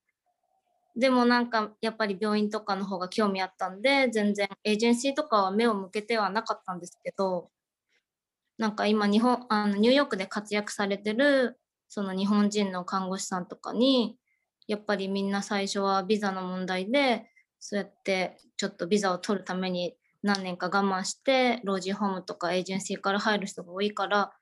[0.95, 7.51] でもなんかやっぱり病院とかの方が興味あったんで全然エージェンシーとかは目を向けてはなかったんですけど
[8.57, 11.59] なんか今日本あのニューヨークで活躍されてる
[11.89, 14.17] その日本人の看護師さんとかに
[14.65, 24.33] やっぱりみんな最初はビザの問題でそうやってちょっとビザを取るために何年か我慢して老人ホームとかエージェンシーから入る人が多いから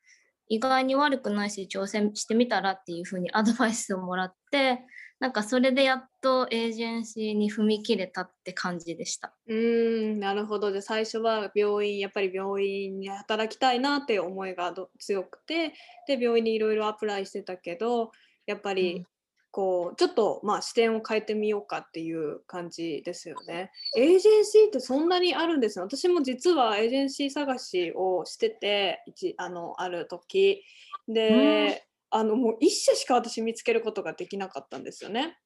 [0.48, 4.82] 意外に悪くないし挑戦してみたらっていうふうにアドバイスをもらって
[5.22, 9.36] なんかそれでやっとエージェンシーに踏み切れたって感じでした。
[9.48, 15.74] うんなるほどで最初は病院やっぱり病院に働きたいなっていう思いが強くて
[16.08, 18.12] で病院にいろいろアプライしてたけど
[18.48, 19.06] やっぱり
[19.52, 23.72] こうちょっとまあ視点を変えてみようかっていう感じですよね。
[23.98, 25.86] エージェンシーってそんなにあるんですよ。
[25.86, 30.64] 私も実はエージェンシー探しをしてて一あのある時
[31.08, 35.38] で、うん、あのもう1社しか私見つけることができなかったんですよね。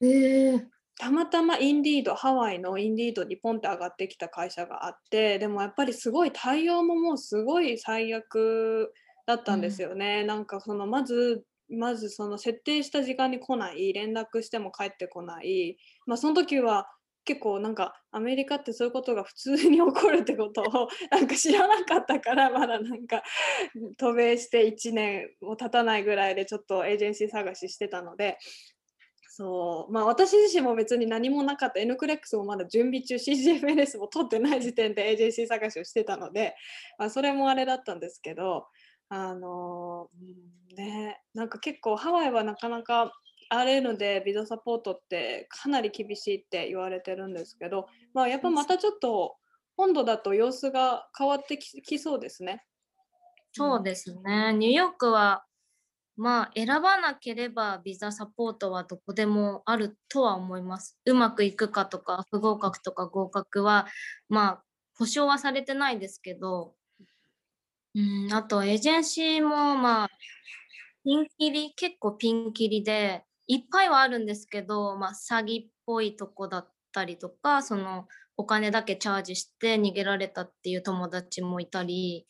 [0.00, 0.64] えー、
[0.96, 8.92] たまたまインディードハワイのインディードにポンって上がってきた会社があってでもやっぱりすごい対応ももうすごい最悪
[9.26, 10.20] だったんですよね。
[10.20, 15.76] うん、なんかそのまずまずその設定した時間に来ない連絡しても帰ってこない。
[16.06, 16.88] まあその時は
[17.24, 23.22] 結構なんかアメリカってそういうことが普通に起こるってことを なんか知らなかったからまだなんか
[23.98, 28.38] 渡米して1年も経たないぐらいでちょっとエージェンシー探ししてたので。
[29.38, 29.92] そう。
[29.92, 31.80] まあ私自身も別に何もなかった。
[31.80, 36.56] N クレックスもまだ準備中 CGFNS も取ってない時点でエージェンシー探しをしてたので、
[36.98, 38.66] まあ、それもあれだったんですけど
[39.08, 40.10] あの、
[40.76, 43.12] ねなんか結構ハワイはなかなか
[43.50, 49.36] あれのでビザサポートってかなり厳しいって言われてるんですけど、まあ、やっぱまたちょっと
[49.76, 52.64] 本土だと様子が変わってきそうですね。
[53.52, 54.52] そうですね。
[54.52, 55.44] ニューヨークは
[56.16, 60.98] まあ選ばなければビザサポートはどこでもあるとは思います。
[61.06, 63.86] うまくいくかとか不合格とか合格は
[64.28, 64.62] まあ
[64.98, 66.74] 保証はされてないですけど、
[67.94, 70.08] うん、あとエージェンシーもまあ
[71.04, 82.26] ピンキリ結構ピンキリでいっぱいはあるんですけど、まあ、詐欺っぽいとこだったりとかそのお金だけチャージして逃げられたっていう友達もいたり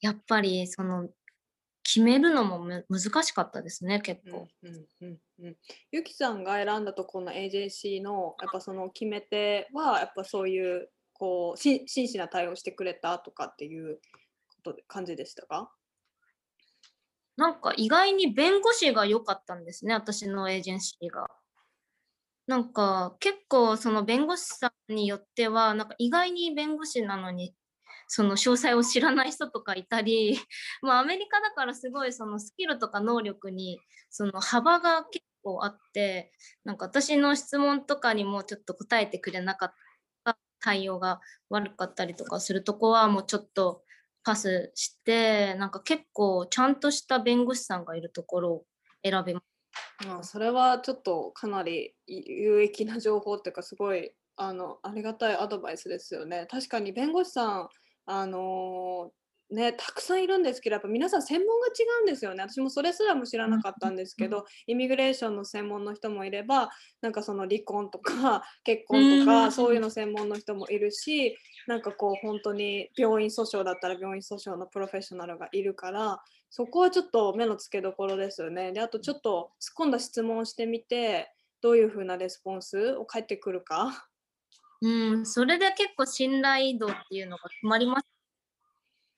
[0.00, 1.08] やっぱりその
[1.82, 4.46] 決めるのも難しかったですね結構。
[4.62, 5.56] うんうんうん、
[5.90, 13.98] ゆきさんが選んだとこのエージェンシーのやっぱその決め手はやっぱそういうこう真摯な対応してくれたとかっていう
[14.62, 15.72] こと感じでしたか？
[17.36, 21.26] なんか意外に弁護士が良かったんですね、私のエージェンシーが。
[22.46, 27.54] なんか結構その弁護士さんによっては、なんか意外に弁護士なのに、
[28.08, 30.38] その詳細を知らない人とかいたり、
[30.82, 36.32] まあアメリカだからすごいそのスキルとか能力にその幅が結構あって、
[36.64, 39.72] なんか私の質問とかにもちょっと答えてくれなかっ
[40.24, 43.84] た対応が悪かったりとかするとこはもうちょっと
[44.24, 48.64] パスしてなんか結構ちゃんとした弁護士さんがいるところを
[49.02, 50.06] 選びます。
[50.06, 56.46] まあそれはちょっとかなり有益な情報っていうかすごいあのありがたいアドバイスですよね。
[56.50, 57.68] 確かに弁護士さん
[58.06, 59.12] あの
[59.50, 62.42] ね、たくさんいるんですけどやっぱ皆さん専門が違うんですよね。
[62.42, 71.36] 私もそれすらも知らなかったんですけど、イミグレーションの専門の人もいればなんかその離婚とか 結婚とか、そういうの専門の人もいるし
[71.66, 78.72] なんかこう本当に病院訴訟だったら病院訴訟のプロフェッショナルがいるからそこはちょっと目の付けどころですよね。
[78.72, 84.08] であとちょっと突っ込んだ質問をしてみてどういうふうなレスポンスを返ってくるか。
[84.82, 88.09] うん、それで結構信頼度っていうのが決まります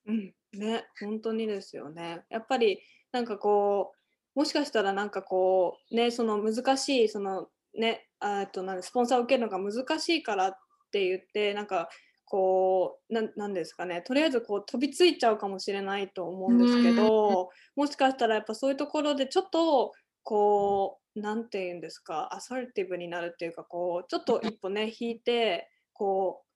[0.07, 2.25] うん、ね、本当にですよね。
[2.31, 2.81] やっぱり
[3.13, 3.93] なんかこ
[4.35, 10.59] う、もしかしたらなんかこう、ね、その難しい、そのね、あとなんスポンサーを受けるのが難しいからっ
[10.91, 11.89] て言って、なんか
[12.25, 26.52] こう、ななんですかね、とりあえずこう飛びついちゃうかもしれないと思うんですけど、もしかしたらやっぱそういうところでちょっとこう、なんて言うんですか、アサルティブになるっていうか、こう、ちょっと一歩ね、引いて、こう、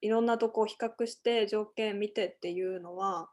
[0.00, 3.28] いろんなとこ比較して条件見てっていうのは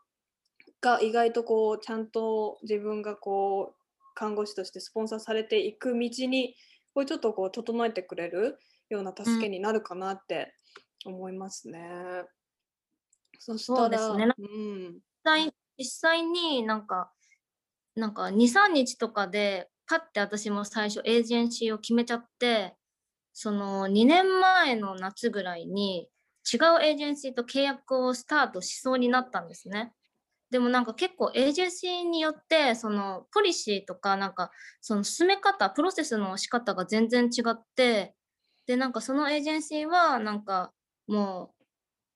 [0.82, 3.84] が意外とこうちゃんと自分がこう
[4.16, 6.56] 看護師としてスポンサーされていく道に
[6.94, 10.54] こうちょっとこう整えてくれるような助けになるかなって
[11.06, 11.80] 思いますね。
[11.80, 12.26] うん、
[13.40, 17.12] そしたらそうですね、うん、実際実際になんか
[17.96, 22.76] なんか23日とかでパッて私も最初エージェンシーを決めちゃって
[23.34, 26.08] その2年前の夏ぐらいに
[26.52, 29.94] 違うエージェンシーと契約をスタートしそうになったんですね。
[30.52, 34.52] でもなんか結構エージェンシーによってそのポリシーとかなんか
[34.82, 38.14] その進め方プロセスの仕方が全然違って
[38.68, 40.72] でなんかそのエージェンシーはなんか
[41.08, 41.64] もう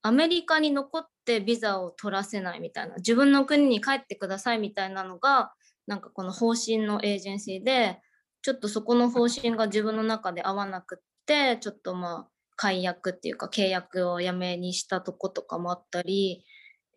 [0.03, 5.53] アメリカに残ってビザを取らせないみたいな自分の国に帰ってくださいみたいなのが
[5.87, 7.99] なんかこの方針のエージェンシーで
[8.43, 16.43] ちょっとそこの方針が自分の中で合わなくってちょっとまあ解約っていうか契約をやめにしたとことかもあったり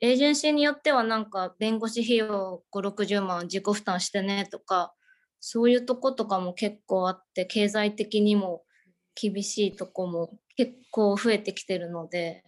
[0.01, 4.95] エージェンシーによってはなんか弁護士費用560万自己負担してねとか
[5.39, 8.63] そういうとことかも結構あって経済的にも
[9.15, 12.43] 厳しいとこも結構増えてきてるので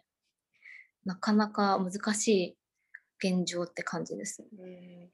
[1.05, 2.57] なかなか難しい
[3.18, 4.42] 現状って感じです。
[4.42, 5.10] うん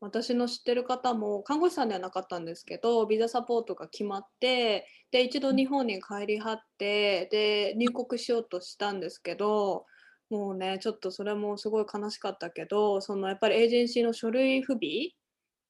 [0.00, 9.86] 私の知ってる方も看護師さんではなかったんですけどビザサポートが決まってで一度日本に帰りはってで入国しようとしたんですけど
[10.28, 15.12] もうねちょっとそれもすごい悲しかったけどそのやっぱりエージェンシーの書類不備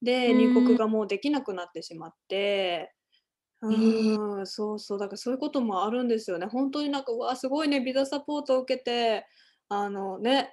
[0.01, 2.93] で入国がもうできなくなってしまって。
[3.59, 6.45] うん、そうそうだからそういうこともあるんですよね。
[6.45, 9.25] 本当になんかうわすごいねビザサポートを受けて
[9.67, 10.51] あのね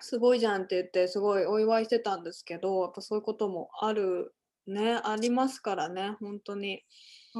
[0.00, 4.34] すごいじゃんって言ってすごいお祝いしてたんですけどやっぱそういうこともある
[4.66, 6.82] ねありますからね本当に。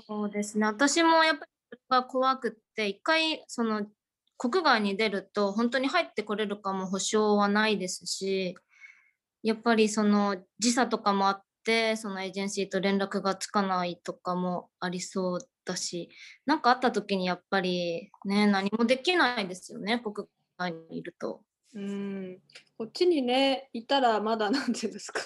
[0.07, 1.37] そうですね私もやっ
[1.89, 3.87] ぱり怖くって一回その
[4.39, 8.57] 国外に出ると本当に入ってこれるかも保証はないですし
[9.43, 16.09] やっぱりその時差とかもあってそのエージェンシーと連絡がつかないとかもありそうだし
[16.47, 21.43] 何かあった時にやっぱりね何もできないですよね国外にいると。
[21.75, 22.39] うん。
[22.77, 25.23] こっちにねいたらまだなんていうんですか。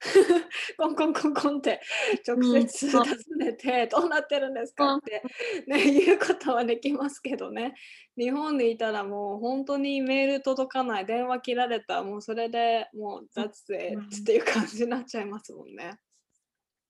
[0.78, 1.80] コンコンコンコンって
[2.26, 2.92] 直接うん。
[2.92, 3.04] 訪
[3.38, 5.22] ねて、どうなってるんですかって、
[5.66, 7.74] ね、言うことはできますけどね。
[8.16, 15.98] 日本にいたらもう本当にメール届かない電話切られたもうそれでもう雑でうんっていう感じになっちゃいますもんね。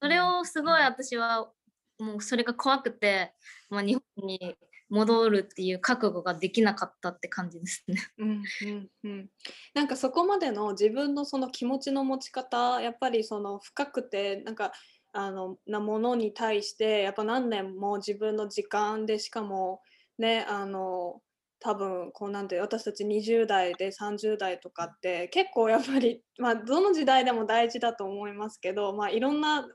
[0.00, 1.50] それをすごい私は
[1.98, 3.34] もうそれが怖くて、
[3.70, 4.56] まあ、日本に
[4.90, 7.96] 戻るっていう覚悟ができなかったって感じですね。
[8.18, 9.30] うんうんうん、
[9.74, 14.72] なんかそこまでの自分のその気持ちの持ち方やっぱりその深くてなんか
[15.12, 19.80] あのなものに対してやっぱ何年も自分の時間でしかも
[20.18, 21.20] ねあの
[21.60, 29.66] 多分こうなんて私たち20代で30代とかって結構やっぱり、まあ、どの時代でも大事だと思いますけど、まあ、いろんな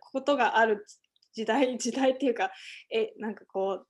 [0.00, 0.86] ことがある
[1.32, 2.50] 時代時代っていうか
[2.92, 3.86] えなんかこう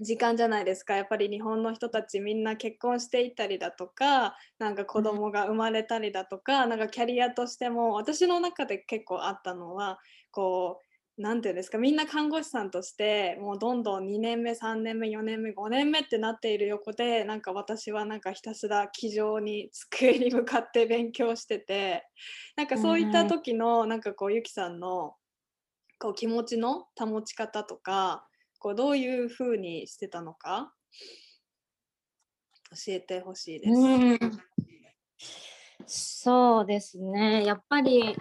[0.00, 0.96] 時間じゃないですか。
[0.96, 9.98] やっぱり日本の人たちみんな結婚していったりだとかなんか子供が生まれたりだとか、なんかキャリアとしても私の中で結構あったのは
[10.30, 10.88] こう
[11.20, 22.04] なんていうんですかみんな看護師さんとしてもうどんどん2年目3年目4年目5年目ってなっている横でなんか私はなんかひたすら机上に机に向かって勉強してて
[22.56, 25.16] なんかそういった時のなんかこうゆきさんの
[25.98, 28.27] こう気持ちの保ち方とか
[28.58, 30.74] こうどういうふうにしてたのか
[32.70, 33.70] 教えてほしいです。
[33.70, 34.18] うん。
[35.86, 37.44] そうですね。
[37.44, 38.16] やっぱり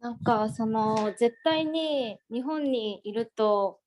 [0.00, 3.80] なんかその絶対に日本にいると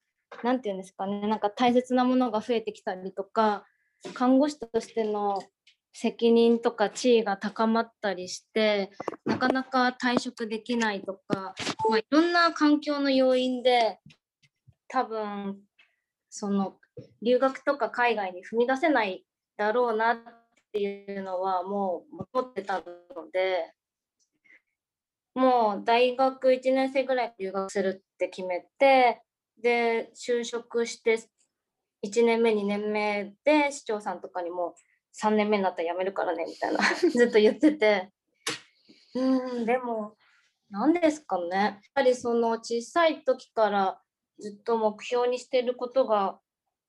[0.44, 1.28] 何て言うんですかね。
[1.28, 3.66] なんか大切なものが増えてきたりとか
[4.14, 5.40] 看護師としての
[5.94, 8.92] 責任とか地位が高まったりして
[9.26, 11.56] なかなか退職できないとか、
[11.90, 14.00] まあ、いろんな環境の要因で
[14.88, 15.60] 多分
[16.30, 16.78] その
[17.22, 19.26] 留学とか海外に踏み出せない
[19.58, 20.18] だろうなっ
[20.72, 22.84] ていうのはもう持ってたの
[23.32, 23.74] で
[25.36, 29.22] もう大学1年生ぐらい留学するって決めて
[29.62, 31.20] で就職して
[32.06, 34.76] 1年目2年目で市長さんとかにも
[35.14, 36.80] 3年目になったら辞めるからねみたいな。
[36.96, 38.12] ずっと言ってて。
[39.16, 40.16] うんでも
[40.70, 41.58] 何ですかね。
[41.58, 44.02] やっぱりその小さい時から
[44.40, 46.40] ずっと目標にしてることが、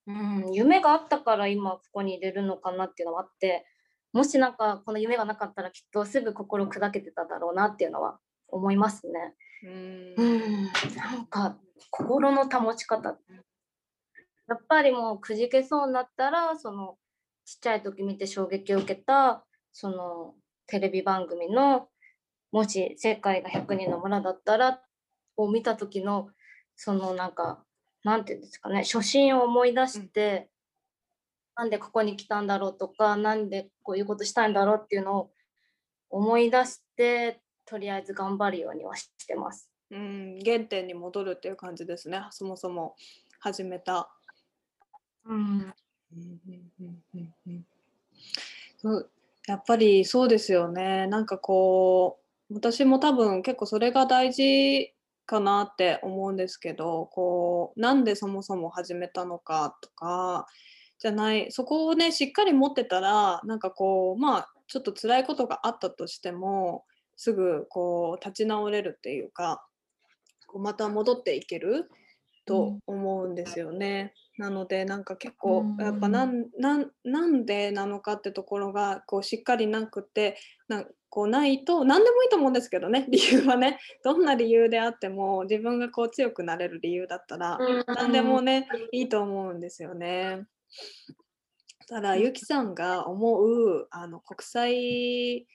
[0.06, 3.66] うん、夢があったから今ここに入れるのかなっていうのはあって
[4.12, 8.18] もしなんかこの夢がなかったらきっとすぐ心砕けてただろうなっていうのは
[8.48, 9.34] 思いますね。
[9.62, 10.14] うん。
[10.16, 10.64] うん
[10.96, 11.56] なんか
[11.90, 13.18] 心の保ち方。
[14.48, 16.96] やっぱりもうくじけそうになったらその
[17.50, 20.34] ちっちゃい時見て衝撃を受けたその
[20.68, 21.88] テレビ番組の
[22.52, 24.80] もし世界が100人の村だったら
[25.36, 26.28] を見た時の
[26.76, 27.64] そのなんか
[28.04, 30.48] なんていうんですかね初心を思い出して、
[31.56, 35.30] なんでここに来たんだろうとかなんでこういうことしたいんだろうっていうのを
[36.08, 39.68] 思い出してとりあえず頑張るようにはしてます。
[39.90, 42.94] うん、原点に戻るっていう感じですねそもそも
[43.40, 44.08] 始めた。
[45.24, 45.74] うん
[48.78, 49.10] そう
[49.46, 51.06] やっぱりそうですよね。
[51.06, 52.18] なんかこ
[52.50, 54.92] う私も多分結構それが大事
[55.26, 60.46] かなって思うんですけどこうなんでそもそも始めたのかとか
[60.98, 66.84] じゃないそこをねしっかり持ってたらなんかこうまあちょっと辛いことがあったとしても
[67.16, 69.64] すぐこう立ち直れるっていうか
[70.46, 71.90] こうまた戻っていける
[72.50, 74.12] と思うんですよね。
[74.36, 80.36] なのでなんか結構うんやっぱなんなんなんでなのかってところがこうしっかりなくて
[80.66, 83.78] なんこうないと何でもいいと思うんですけどね理由はね。
[84.02, 90.46] どんな理由であっても自分がこう強くなれる理由だったら何でもねいいと思うんですよね。
[91.88, 95.46] ただゆきさんが思うあの国際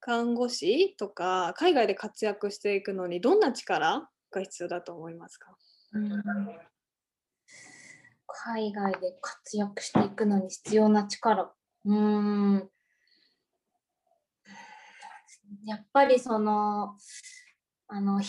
[0.00, 5.50] 看護師とか海外で活躍していくのにどんな力が必要だと思いますか？
[5.50, 5.61] うん
[8.26, 11.52] 海外で活躍していくのに必要な力。
[11.84, 12.68] うん。
[15.64, 16.96] やっぱりその、
[17.88, 18.20] あの、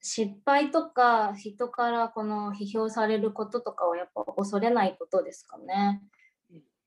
[0.00, 6.02] 失敗とか人からこの批評されることとかをやっぱ恐れないことですかね。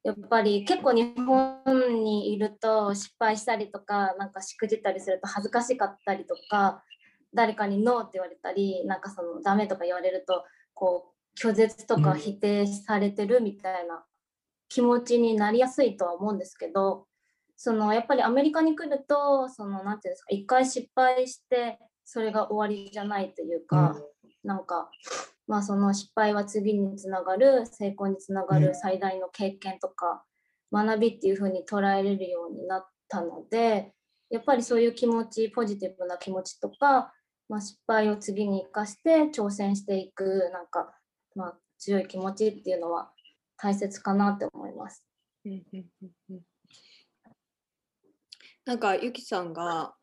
[0.04, 6.84] やっぱり結構日本にいると失敗したりとかなんかしくじったりすると恥ずかしかったりとか
[7.34, 14.04] 誰かにノーって言われたりなんかそのダメとか言われるとこう拒絶とか否定されてるみたいな
[14.70, 17.06] 気持ちになりやすいとは思うんですけど
[17.56, 23.96] そのやっぱりアメリカに来るとその何て言うんですか一回失敗してそれが終わりじゃないというか、
[24.44, 24.90] なんか
[25.48, 30.24] まあその失敗は次につながる成功につながる最大の経験とか、
[30.74, 33.94] 学びっていう風に捉えれるようになったので
[34.30, 37.14] やっぱりそういう気持ちポジティブな気持ちとか、
[37.52, 40.94] まあ、失敗を次に生かして挑戦していくなんか、
[41.36, 43.12] まあ、強い気持ちっていうのは
[43.58, 45.04] 大切かなって思います。
[48.64, 49.94] なんかゆきさんが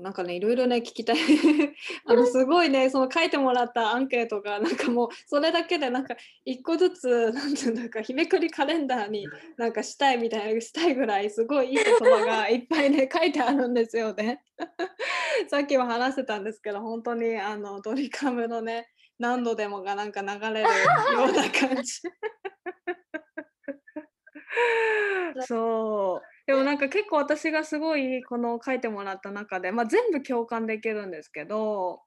[0.00, 1.16] なんかねいろいろね聞きたい
[2.06, 6.16] あのすごいねその書いてもらったアンケートがなんかもうそれだけでなんか
[6.46, 9.28] 一個ずつなんていうか日めくりカレンダーに
[9.58, 14.42] なんかしたいみたいなしたいぐらいすごいいい言葉がいっぱいね書いてあるんですよね。
[15.48, 18.88] さっきも話してたんですけど本当にあのドリカムのね
[19.18, 20.68] 何度でもがなんか流れるよ
[21.28, 22.00] うな感じ。
[25.46, 32.02] そうでもなんか結構私がすごいこの書いてもらった中で、まあ、全部共感できるんですけど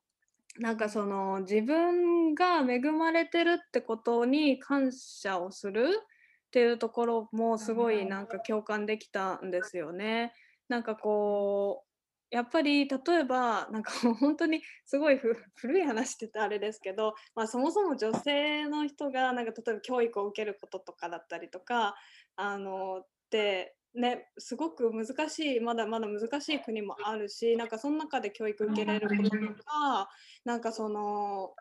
[0.59, 10.34] なんかその自分が恵まれてるってことに感謝をするっていうところもすごいなんか共感できたんですよね。
[10.67, 11.93] なんかこう
[12.34, 15.19] やっぱり例えばなんか本当にすごい
[15.53, 21.95] 古い話って言ったあれですけど、まあ、そもそも女性の人がなんか例えば教育を受けることとかだったりとか
[22.36, 30.09] あのってね、すごく難しいまだまだ難しい国もあるしなんかその中で教育受けられることとか
[30.43, 31.53] なんかその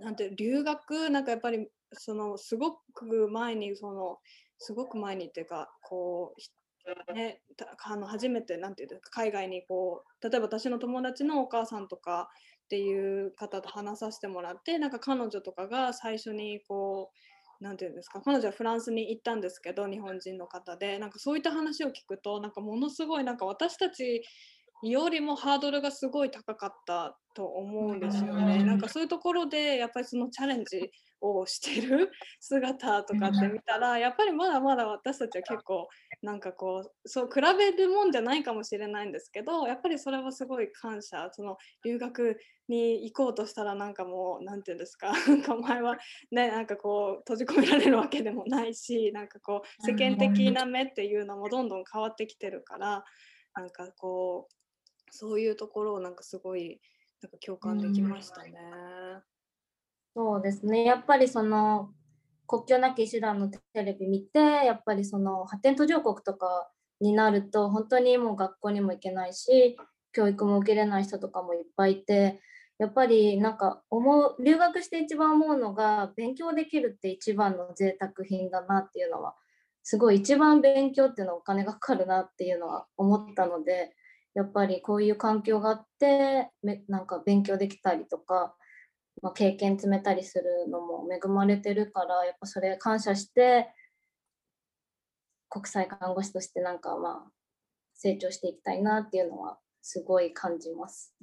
[0.00, 4.18] なんて留学なんかやっぱりそのすごく前にその
[4.58, 6.40] すごく前にっていうかこう
[7.14, 7.40] ね、
[7.84, 12.28] あの初めてなんていうか海外にこう例えば私の友達のお母さんとか
[12.64, 17.10] っていう方と話させてもらってなんか彼女とかが最初にこ
[17.60, 24.22] う何て言うんですか彼女はフランスに行ったんですけど日本人の方でなんかそういった話を聞くとなんかものすごいなんか私たち
[24.82, 28.62] よりもハードルがすごい高かったと思うんですよね。
[28.64, 32.10] なんかそういうところでやっぱりそのチャレンジをしてる
[32.40, 35.88] 姿とかって見たらやっぱりまだまだ私たちは結構
[36.20, 41.28] なんかこうそう比べるもんじゃないかもしれないんですけどやっぱりそれはすごい感謝。
[41.32, 45.96] その留学に行こうとしたらなんかもう何て言うんですか なんかお前は
[46.30, 53.04] ねなんかこう閉じ込められるわけでもないしなんかこう世間的な目っていうのもどんどん変わってきてるから
[53.54, 54.61] なんかこう
[55.12, 56.80] そういうところをなんかすごい
[57.22, 58.52] なんか共感できましたね。
[60.14, 61.90] そうですねやっぱりその
[62.46, 69.76] 国境なき医師団のテレビ見てやっぱりその発展途上国とかになると本当にもう学校にも行けないし
[70.12, 72.40] 教育も受けれない人とかもいっぱいいて
[72.78, 79.34] やっぱりなんか思う留学して一番思うのが勉強できるって一番の贅沢品だなっていうのは
[79.82, 83.94] すごい一番勉強っていうのはお金がかかるなっていうのは思ったので
[84.34, 88.54] やっぱりこういう環境があってめなんか勉強できたりとか、
[89.20, 93.68] まあ、経験積めたりするのも恵まれてるからやっぱそれ感謝して
[95.48, 97.30] 国際看護師としてなんかまあ
[97.94, 101.14] 成長していきたいなっていうのはすごい感じます。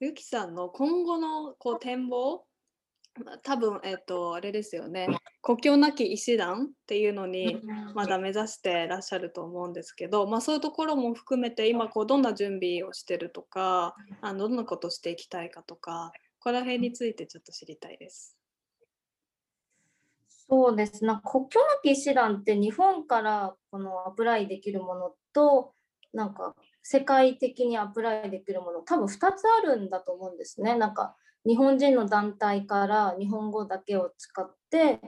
[0.00, 2.44] ゆきさんの今後のこう展望
[3.42, 5.08] 多分、えっ、ー、と、あれですよね。
[5.42, 7.60] 国境なき医師団っていうのに
[7.94, 18.36] まだ目指してらっしゃると思うんですけど、まあ、そういうところも含めて今こうどんな準備をしてるとかあのどんなことしていきたいかとかここら辺についてちょっと知りたいです。
[20.48, 25.72] そうですね国境なき医師団って日本からこのアプライできるものと
[26.12, 30.76] なんか世界的にアプライできるもの多分2つあるんだと思うんですね。
[30.76, 31.16] なんか
[31.46, 35.00] 日本人の団体から日本語だけを使って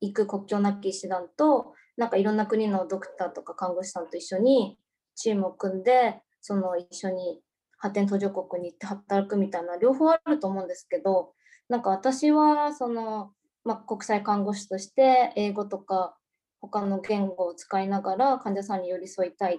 [0.00, 4.78] 行く国境なき医師団となんかいろんな国のドクターとか看護師さんと一緒に
[5.14, 7.40] チームを組んでその一緒に
[7.76, 11.32] 発展途上国に行って働くみたいな両方あると思うんですけど
[11.68, 13.32] なんか私はその、
[13.64, 16.16] まあ、国際看護師として英語とか
[16.60, 19.58] 他の言語を使いながら患者さんに寄り添いたいっ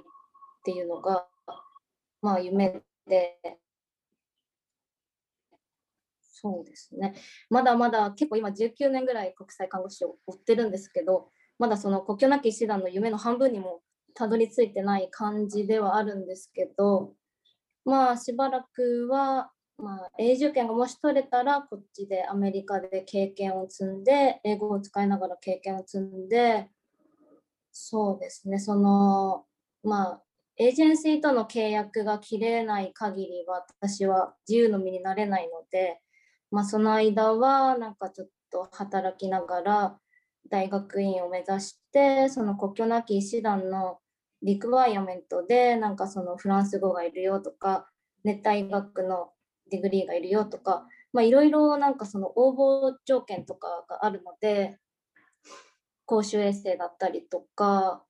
[0.64, 1.26] ていうのが、
[2.22, 3.40] まあ、夢で
[6.42, 7.14] そうですね。
[7.50, 11.30] まだまだ結構今19年ぐらい国際看護師を追ってるんですけど、
[11.60, 13.82] まだその国境なき医師団の夢の半分にも
[14.16, 17.14] たどり着いてない感じではあるんですけど、
[17.86, 26.70] まあしばらくは、まあ、永住権がもし取れたらこっちでアメリカで経験を積んで英語を使いながら経験を積んで
[27.72, 29.46] そうですねその
[29.84, 30.22] まあ
[30.58, 36.00] エージェンシーとの契約が切れない限りは私は自由の身になれないので、
[36.52, 39.98] まあ、その間はなんかちょっと働きながら
[40.50, 44.00] 大学院を目指してその国境なき医師団の
[44.44, 47.88] requirement でなんかそのフランス語がいるよとか
[48.24, 49.30] 熱帯医学の
[49.70, 50.86] degree がいるよとか
[51.20, 52.54] いろいろなんかその応
[52.90, 54.78] 募条件とかがあるので
[56.06, 58.04] 公衆衛生だったりとか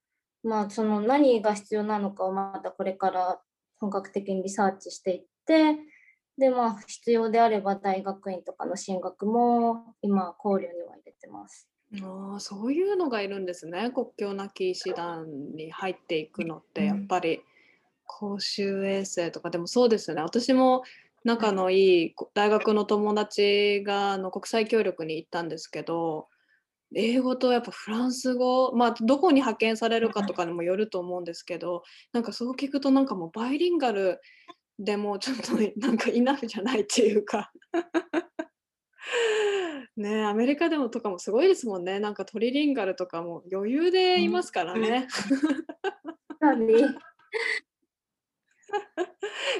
[0.44, 3.40] まあその何が必要なのかをまたこれから
[3.80, 5.78] 本格的にリサーチしていって
[6.38, 11.68] でまあ必要であれば大学院とかの進学も今考慮には入れてます。
[12.02, 13.92] あそういうのがいるんですね。
[13.92, 15.26] 国境なき医師団
[15.56, 17.42] に入っていくのってやっぱり
[18.06, 19.50] 公衆衛生とか。
[19.50, 20.22] でもそうですよね。
[20.22, 20.84] 私も
[21.24, 22.06] 仲のい。
[22.06, 26.28] い大学の友達があの国際協力に行ったんですけど
[26.94, 34.20] 英語とやっぱフランス語まあどこに派遣されるかとかにもよると思うんですけどなんかそう聞くとなんかもうバイリンガル
[34.84, 37.52] でもちょっとなんかイナフじゃないっていうか。
[39.98, 42.00] ねアメリカでもとかもすごいですもんね。
[42.00, 45.08] なんかトリリンガルとかも余裕でいますからね。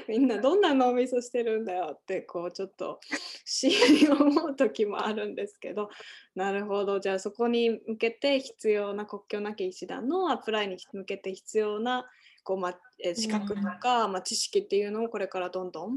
[0.08, 2.98] みんなどんな脳みそしてるんだよってこうちょっと
[3.44, 5.88] 不思議に思う時もあるんですけど。
[6.34, 6.98] なるほど。
[6.98, 12.10] じゃあそこに向けて必要な国境なき医師団のアプライに向けて必要な
[12.42, 12.74] こう、ま、
[13.14, 15.96] 資格とか、ま知識っていうのをこれからどんどん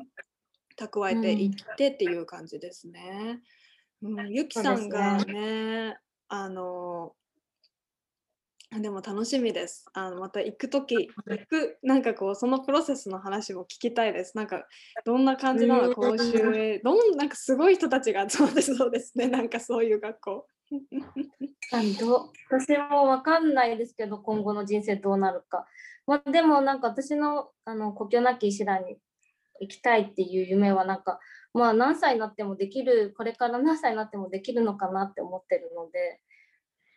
[0.78, 3.42] 蓄えていってっていう感じですね。
[4.02, 7.14] うん、ゆきさんがね、ね、あの
[8.78, 9.86] でも楽しみです。
[9.94, 14.36] あのまた行く時行くなんかこうそのプロセスの話も聞きたいです。
[14.36, 14.68] なんか
[15.06, 15.94] どんな感じなの？
[15.94, 19.28] 講習へどんなんかすごい人たちが集まってそうですね。
[19.28, 20.48] なんかそういう学校。
[22.00, 25.66] ど私もわかんないですけど今後の人生どうなるか。
[26.08, 28.98] まあ、でもなんか私のあの故郷なき医師団に
[29.60, 31.20] 行きたいっていう夢はなんか
[31.54, 36.22] まあ何歳になってもできるこれから何歳になってもできるのかなって思ってるので。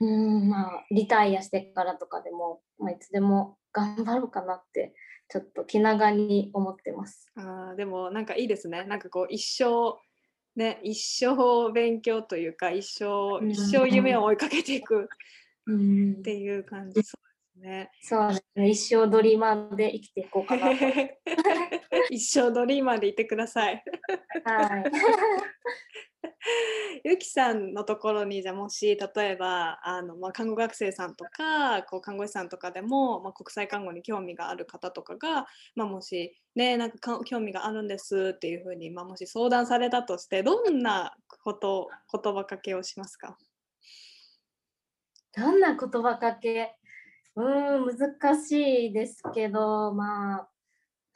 [0.00, 4.94] うんまあリタイアしてからとかでも、まあ、いつでも頑張ろうかなって
[5.28, 7.26] ちょっと気長に思ってます。
[7.36, 8.84] あでもなんかいいですね。
[8.84, 9.98] なんかこう一生
[10.56, 16.94] ね一生勉強というか一生、一生夢を追いかけていくっていう感じ。
[16.94, 17.27] そうです
[17.58, 17.90] ね。
[18.00, 18.68] そうですね。
[18.70, 20.70] 一生ドリーマーで生きていこうかな
[22.10, 23.82] 一生ドリーマーでいてください。
[24.44, 24.84] はい。
[27.04, 35.46] ゆきさんのところにじゃもし例えばあの、まあ、看護学生さんとかこう看護師さんとかでも、まあ、国際看護に興味がある方とかが、
[35.76, 43.36] まあ、もしねなんか興味があるんですっていうふうに、まあ、もし相談されたとしてどんなこと言葉かけをしますか？
[45.36, 46.74] どんな言葉かけ？
[47.38, 50.48] うん難しいですけどまあ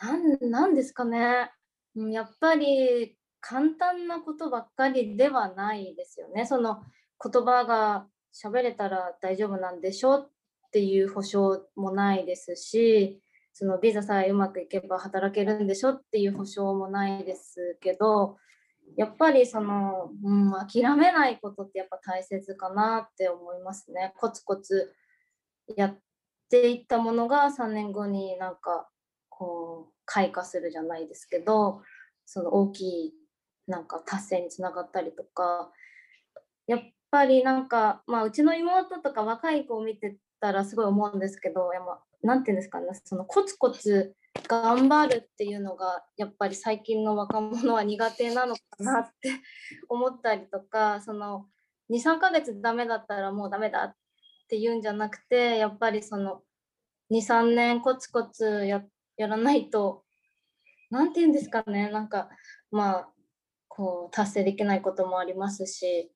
[0.05, 1.51] なんなんですかね
[1.97, 6.47] やっぱり簡単なことばっかりではないですよね。
[6.47, 6.81] その
[7.23, 10.31] 言葉が喋れたら大丈夫なんでしょっ
[10.71, 13.21] ていう保証もないですし、
[13.53, 18.39] そのビザさえうまくいけば働けるんでしょっていう保証もないですけど、
[18.97, 24.15] やっぱりその、うん、諦めないことってやっぱ大切かなって思いますね。
[24.17, 24.93] コツコツ
[25.77, 25.99] やっ
[26.53, 28.87] ていったものが3年後になんか
[29.31, 31.81] こう開花するじゃないですけど、
[32.27, 33.15] その大きい
[33.67, 35.71] なんか達成につながったりとか
[36.67, 36.81] やっ
[37.11, 41.81] ぱりなんか、まあ、うちの妹とか若い子を見てたらすごい思うんですけどや
[42.23, 44.15] なんていうんですかねそのコツコツ
[44.49, 49.31] 頑張るっていうのがやっぱり最近の若者は苦手なのかなって
[49.89, 51.47] 思ったりとかその
[51.91, 53.95] 23ヶ月ダメだったらもうダメだっ
[54.53, 56.43] っていうんじゃなくてやっぱりその
[57.11, 58.83] 23年コツコツや
[59.17, 60.03] やらないと
[60.91, 62.29] 何て言うんですかねなんか
[62.71, 63.09] まあ
[63.69, 66.13] こう達成できないこともありますし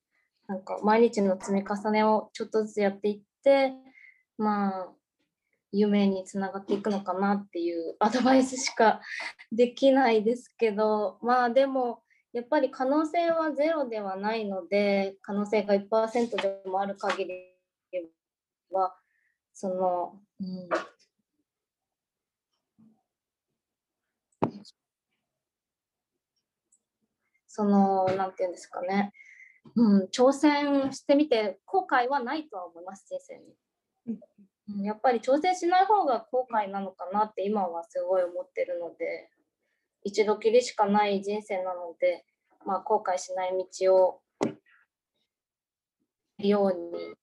[0.48, 3.72] なんか毎日の積み重ねをちょっとずつやっていって
[4.36, 4.88] まあ
[5.72, 9.00] 夢につながっていくのかなっていうアドバイスしか
[9.50, 12.02] できないですけどまあでも
[12.34, 17.56] やっぱり可能性はゼロではないので可能性が1%でもある限り
[18.70, 18.96] は
[19.52, 20.68] その、うん
[27.56, 29.14] その、なんていうんですかね、
[29.74, 34.20] うん、挑戦してみて後悔はないとは思います、人生に。
[34.76, 39.30] うん、やっぱり挑戦しない方が後悔なのかなって今はすごい思ってるので、
[40.04, 42.26] 一度きりしかない人生なので、
[42.66, 44.20] まあ、後悔しない道を
[46.38, 47.14] ように。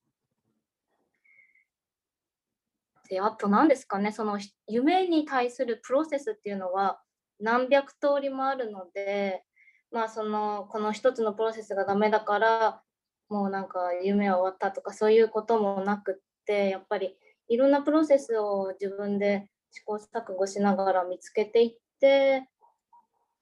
[3.14, 6.99] であと何ですかねその夢に対するプロセスっていうのは
[7.39, 9.43] 何百通りもあるので
[9.91, 12.82] まあそのこの一つのプロセスがダメだから
[13.30, 17.16] もうなんか夢は終わったとかそういうこともなくってやっぱり
[17.49, 22.49] いろんなプロセスを自分で試行錯誤しながら見つけていって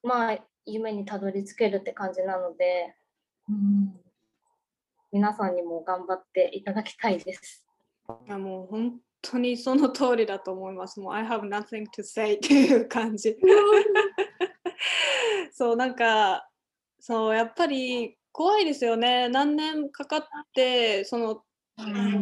[0.04, 2.94] まあ夢にたどり着けるって感じなので、
[3.48, 3.94] うん、
[5.14, 7.66] 皆さんにも頑張っていただきたいです。
[8.28, 11.00] いやもう本当にその通りだと思います。
[11.00, 13.36] もう I have nothing to say っていう感じ。
[15.52, 16.48] そうなんか
[17.00, 19.30] そうやっぱり怖いですよね。
[19.30, 21.44] 何年かかってその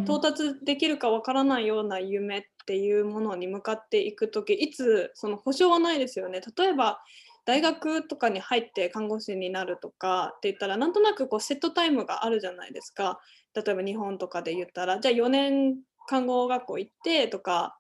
[0.04, 6.42] 到達できるかわからないような夢っていうものに向かっていく時いつその保証はないですよね。
[6.58, 7.02] 例えば
[7.46, 13.20] 大学とかに入って看護師になるとかって言ったらなんとなくこうセットタイムがあるじゃないですか。
[13.56, 15.78] 例えば日本とかで言ったらじゃあ4年
[16.08, 17.78] 看護学校行ってとか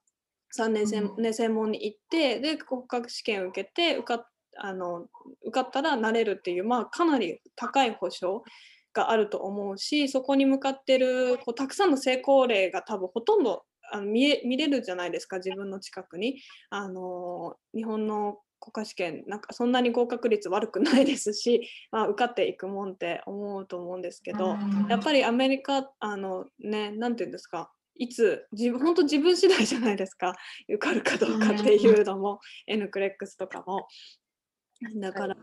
[0.58, 5.08] 3年専,、ね、専門に行ってで国家試験受けて受かあの
[5.46, 8.44] 受かったらなれるっていう、まあ、かなり高い保証
[8.94, 16.40] があると思うしそこに向かってるこうたくさんの成功例が多分ほとんどあの見え見れるじゃないですか自分の近くに。
[16.70, 24.58] あの日本の国家試験なんかそんなに合格率悪くないですし、 まあ、受かっていくもんって思うと思うんですけど
[24.90, 30.34] やっぱりアメリカあのね何て言うんですかいつ自分本当自分次第じゃないですか。
[30.68, 33.88] 受かるかどうかっていうのも N クレックスとかも。
[34.96, 35.36] だから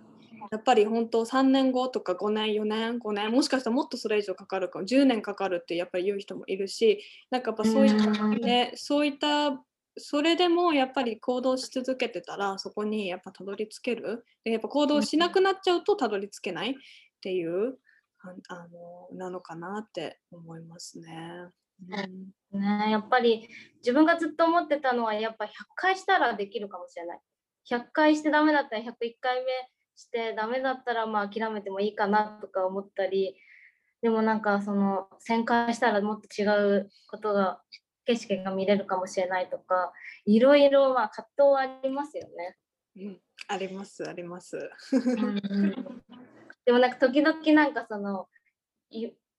[0.50, 4.86] やっぱり本当3年後とか5年4年5年もしかしたらもっとそれ以上かかるかも。
[4.86, 9.62] 10年かかるってやっぱり言う人もいるしなんかやっぱそういった、ね、そういった
[9.98, 14.24] それでもやっぱり行動し続けてたらそこにやっぱたどり着ける。
[14.44, 16.74] でやっぱ行動しなくなっちゃうとたどり着けないっ
[17.20, 17.78] ていう
[18.48, 21.50] あのなのかなって思いますね。
[21.82, 23.48] うん、ねやっぱり
[23.78, 27.20] 自分がずっと思ってたのはやっぱ100回したらできるかもしれない。
[27.70, 29.50] 100回してダメだったら101回目
[29.96, 33.34] してダメだったらまあ諦めてもいいかなとか思ったり
[34.02, 37.60] でもなんかその1000回したらもっと違うことが
[38.04, 39.92] 景色が見れるかもしれないとか
[40.26, 42.56] いろいろまあ葛藤はありますよね。
[42.98, 44.70] うん、ありますあります。
[46.64, 48.28] でもなんか時々なんかその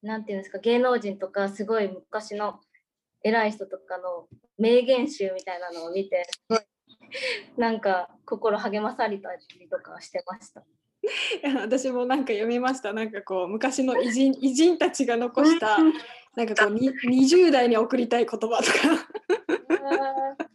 [0.02, 2.60] なんていうんですか芸能人とかすごい昔の
[3.24, 4.28] 偉い人とかの
[4.58, 6.60] 名言集みたいなのを見てすごい。
[7.58, 10.64] なんか心励まされたりとかしてました。
[11.62, 12.92] 私もなんか読みました。
[12.94, 15.78] なんかこう昔の偉人 偉人たちが残した
[16.36, 18.58] なんかこうに20代に送りたい言葉とか。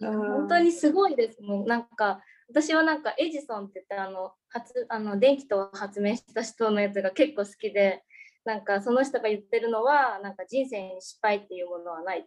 [0.00, 1.66] 本当にすごいですもん。
[1.66, 8.02] なんか私はなんかエジソンって言ってあの発あの電気と発明した人のやつが結構好きで
[8.44, 12.26] なんかその人が言ってるのはなんか人生に失敗っていうものはない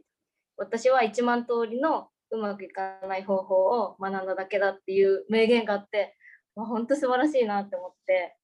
[0.58, 6.16] 私は1万通りのうまくいかない方法を学んだだけだっていう名言があって、
[6.56, 8.36] まあ、本当素晴らしいなって思って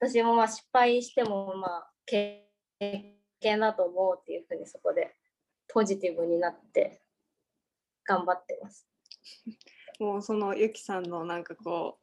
[0.00, 2.48] 私もまあ失敗してもまあ経
[3.40, 5.14] 験だと思うっていうふうにそこで
[5.68, 7.02] ポジティブになって
[8.06, 8.88] 頑張ってます。
[9.98, 11.98] もうそのゆきさんのなんかこ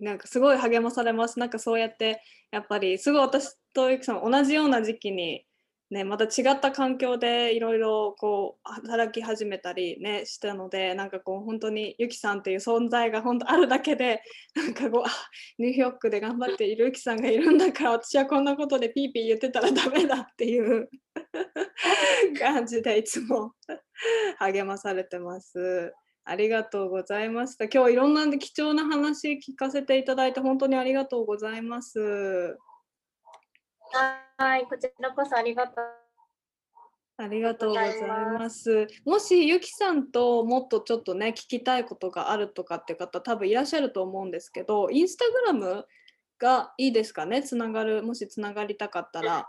[0.00, 5.46] うなんかすごい励まされますなんかそうやってやっぱりすごい私とゆきさん同じような時期に
[5.88, 14.20] ね、また違った環境でいろいろこう働き始めたりねしたのでなんかこう本当にゆきさんっていう存在が本当あるだけで
[14.56, 20.88] なんかこうニューヨークで頑張っているゆきさんがいるんだから私はこんなことでピーピー言ってたらダメだっていう
[22.36, 23.52] 感じでいつも
[24.40, 25.94] 励まされてます。
[26.28, 27.66] ありがとうございました。
[27.66, 32.58] 今日いろんな貴重な話聞かせていただいて本当にありがとうございます。
[34.36, 35.84] はい、こちらこそありがとう。
[37.18, 38.88] ありがとうございます。
[39.04, 45.86] もしゆきさんともっとちょっとね聞きたいことがあるとかっていう方多分いらっしゃると思うんですけど、インスタグラム
[46.40, 49.48] がいいですかね、つながる、もしつながりたかったら。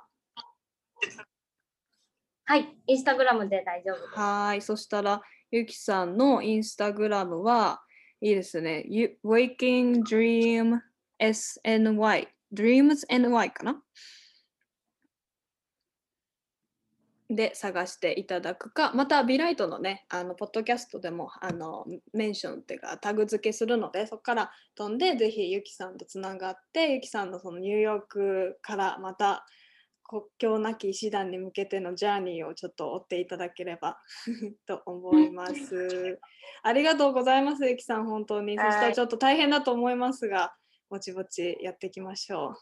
[2.46, 4.20] はい、インスタグラムで大丈夫です。
[4.20, 7.82] はい、そしたらゆきさんのインスタグラムは
[8.20, 8.86] いいですね。
[9.24, 10.80] Waking Dream
[11.22, 13.82] SNY、Dreams NY かな？
[17.30, 29.46] で探していただくか、またビライトのね、あのポッドキャストでもあのメンションっていうかタグ付けするので、そこから飛んで、ぜひゆきさんとつながって、ゆきさんのそのニューヨークからまた
[30.08, 34.00] 国境なき医師団に向けてのジャーニーをちょっと追っていただければ
[34.66, 36.20] と思います。
[36.64, 38.58] ありがとうございます、ゆきさん、本当に。
[38.58, 40.56] そしたらちょっと大変だと思いますが、
[40.90, 42.54] ぼちぼちやっていきましょ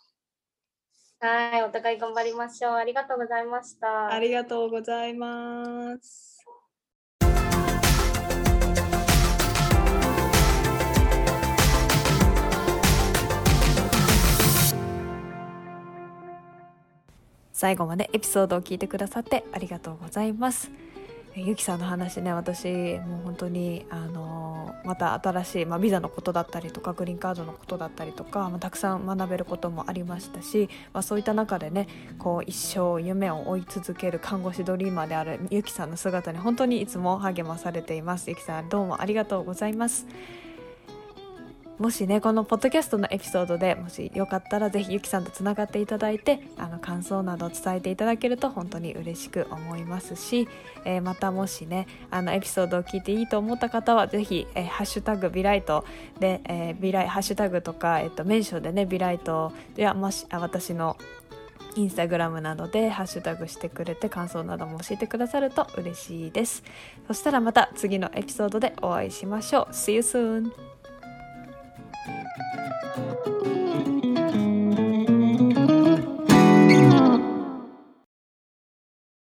[1.22, 1.26] う。
[1.26, 2.74] はい、お互い頑張りましょう。
[2.74, 4.12] ありがとうございました。
[4.12, 6.35] ありがとうございます。
[17.56, 20.70] 最後までエピソードを聞いてくださってありがとうございます。
[21.36, 31.88] ゆきさんの話ね私もう本当にあのまた新しい、まあ、ビザのことだったりとかグリーンカードのことだったりとか、まあ、たくさん学べることもありましたし、まあ、そういった中でね
[32.20, 40.08] こう一生夢を追い続ける看護師ドリーマーであるゆきさんの姿に本当にいつも励まされていますゆきさんどうもありがとうございます
[41.78, 50.48] もしねこのポッドキャストのエピソードでもしよかったらぜひゆきさんとつながっていただいてあの感想などを伝えていただけると本当に嬉しく思いますし、
[50.86, 55.86] えーまたもしねあのエピソードを聞いていいと思った方はぜひ、えーハッシュタグビライト
[56.20, 60.98] で、えービライハッシュタグとか、えっとメンションでねビライトやもしあ私の
[61.76, 66.64] インスタグラムなどでハッシュタグしてくれて感想なども教えてくださると嬉しいです
[67.08, 70.75] そしたらまた次のエピソードでお会いしましょう See you soon!
[72.08, 73.95] Música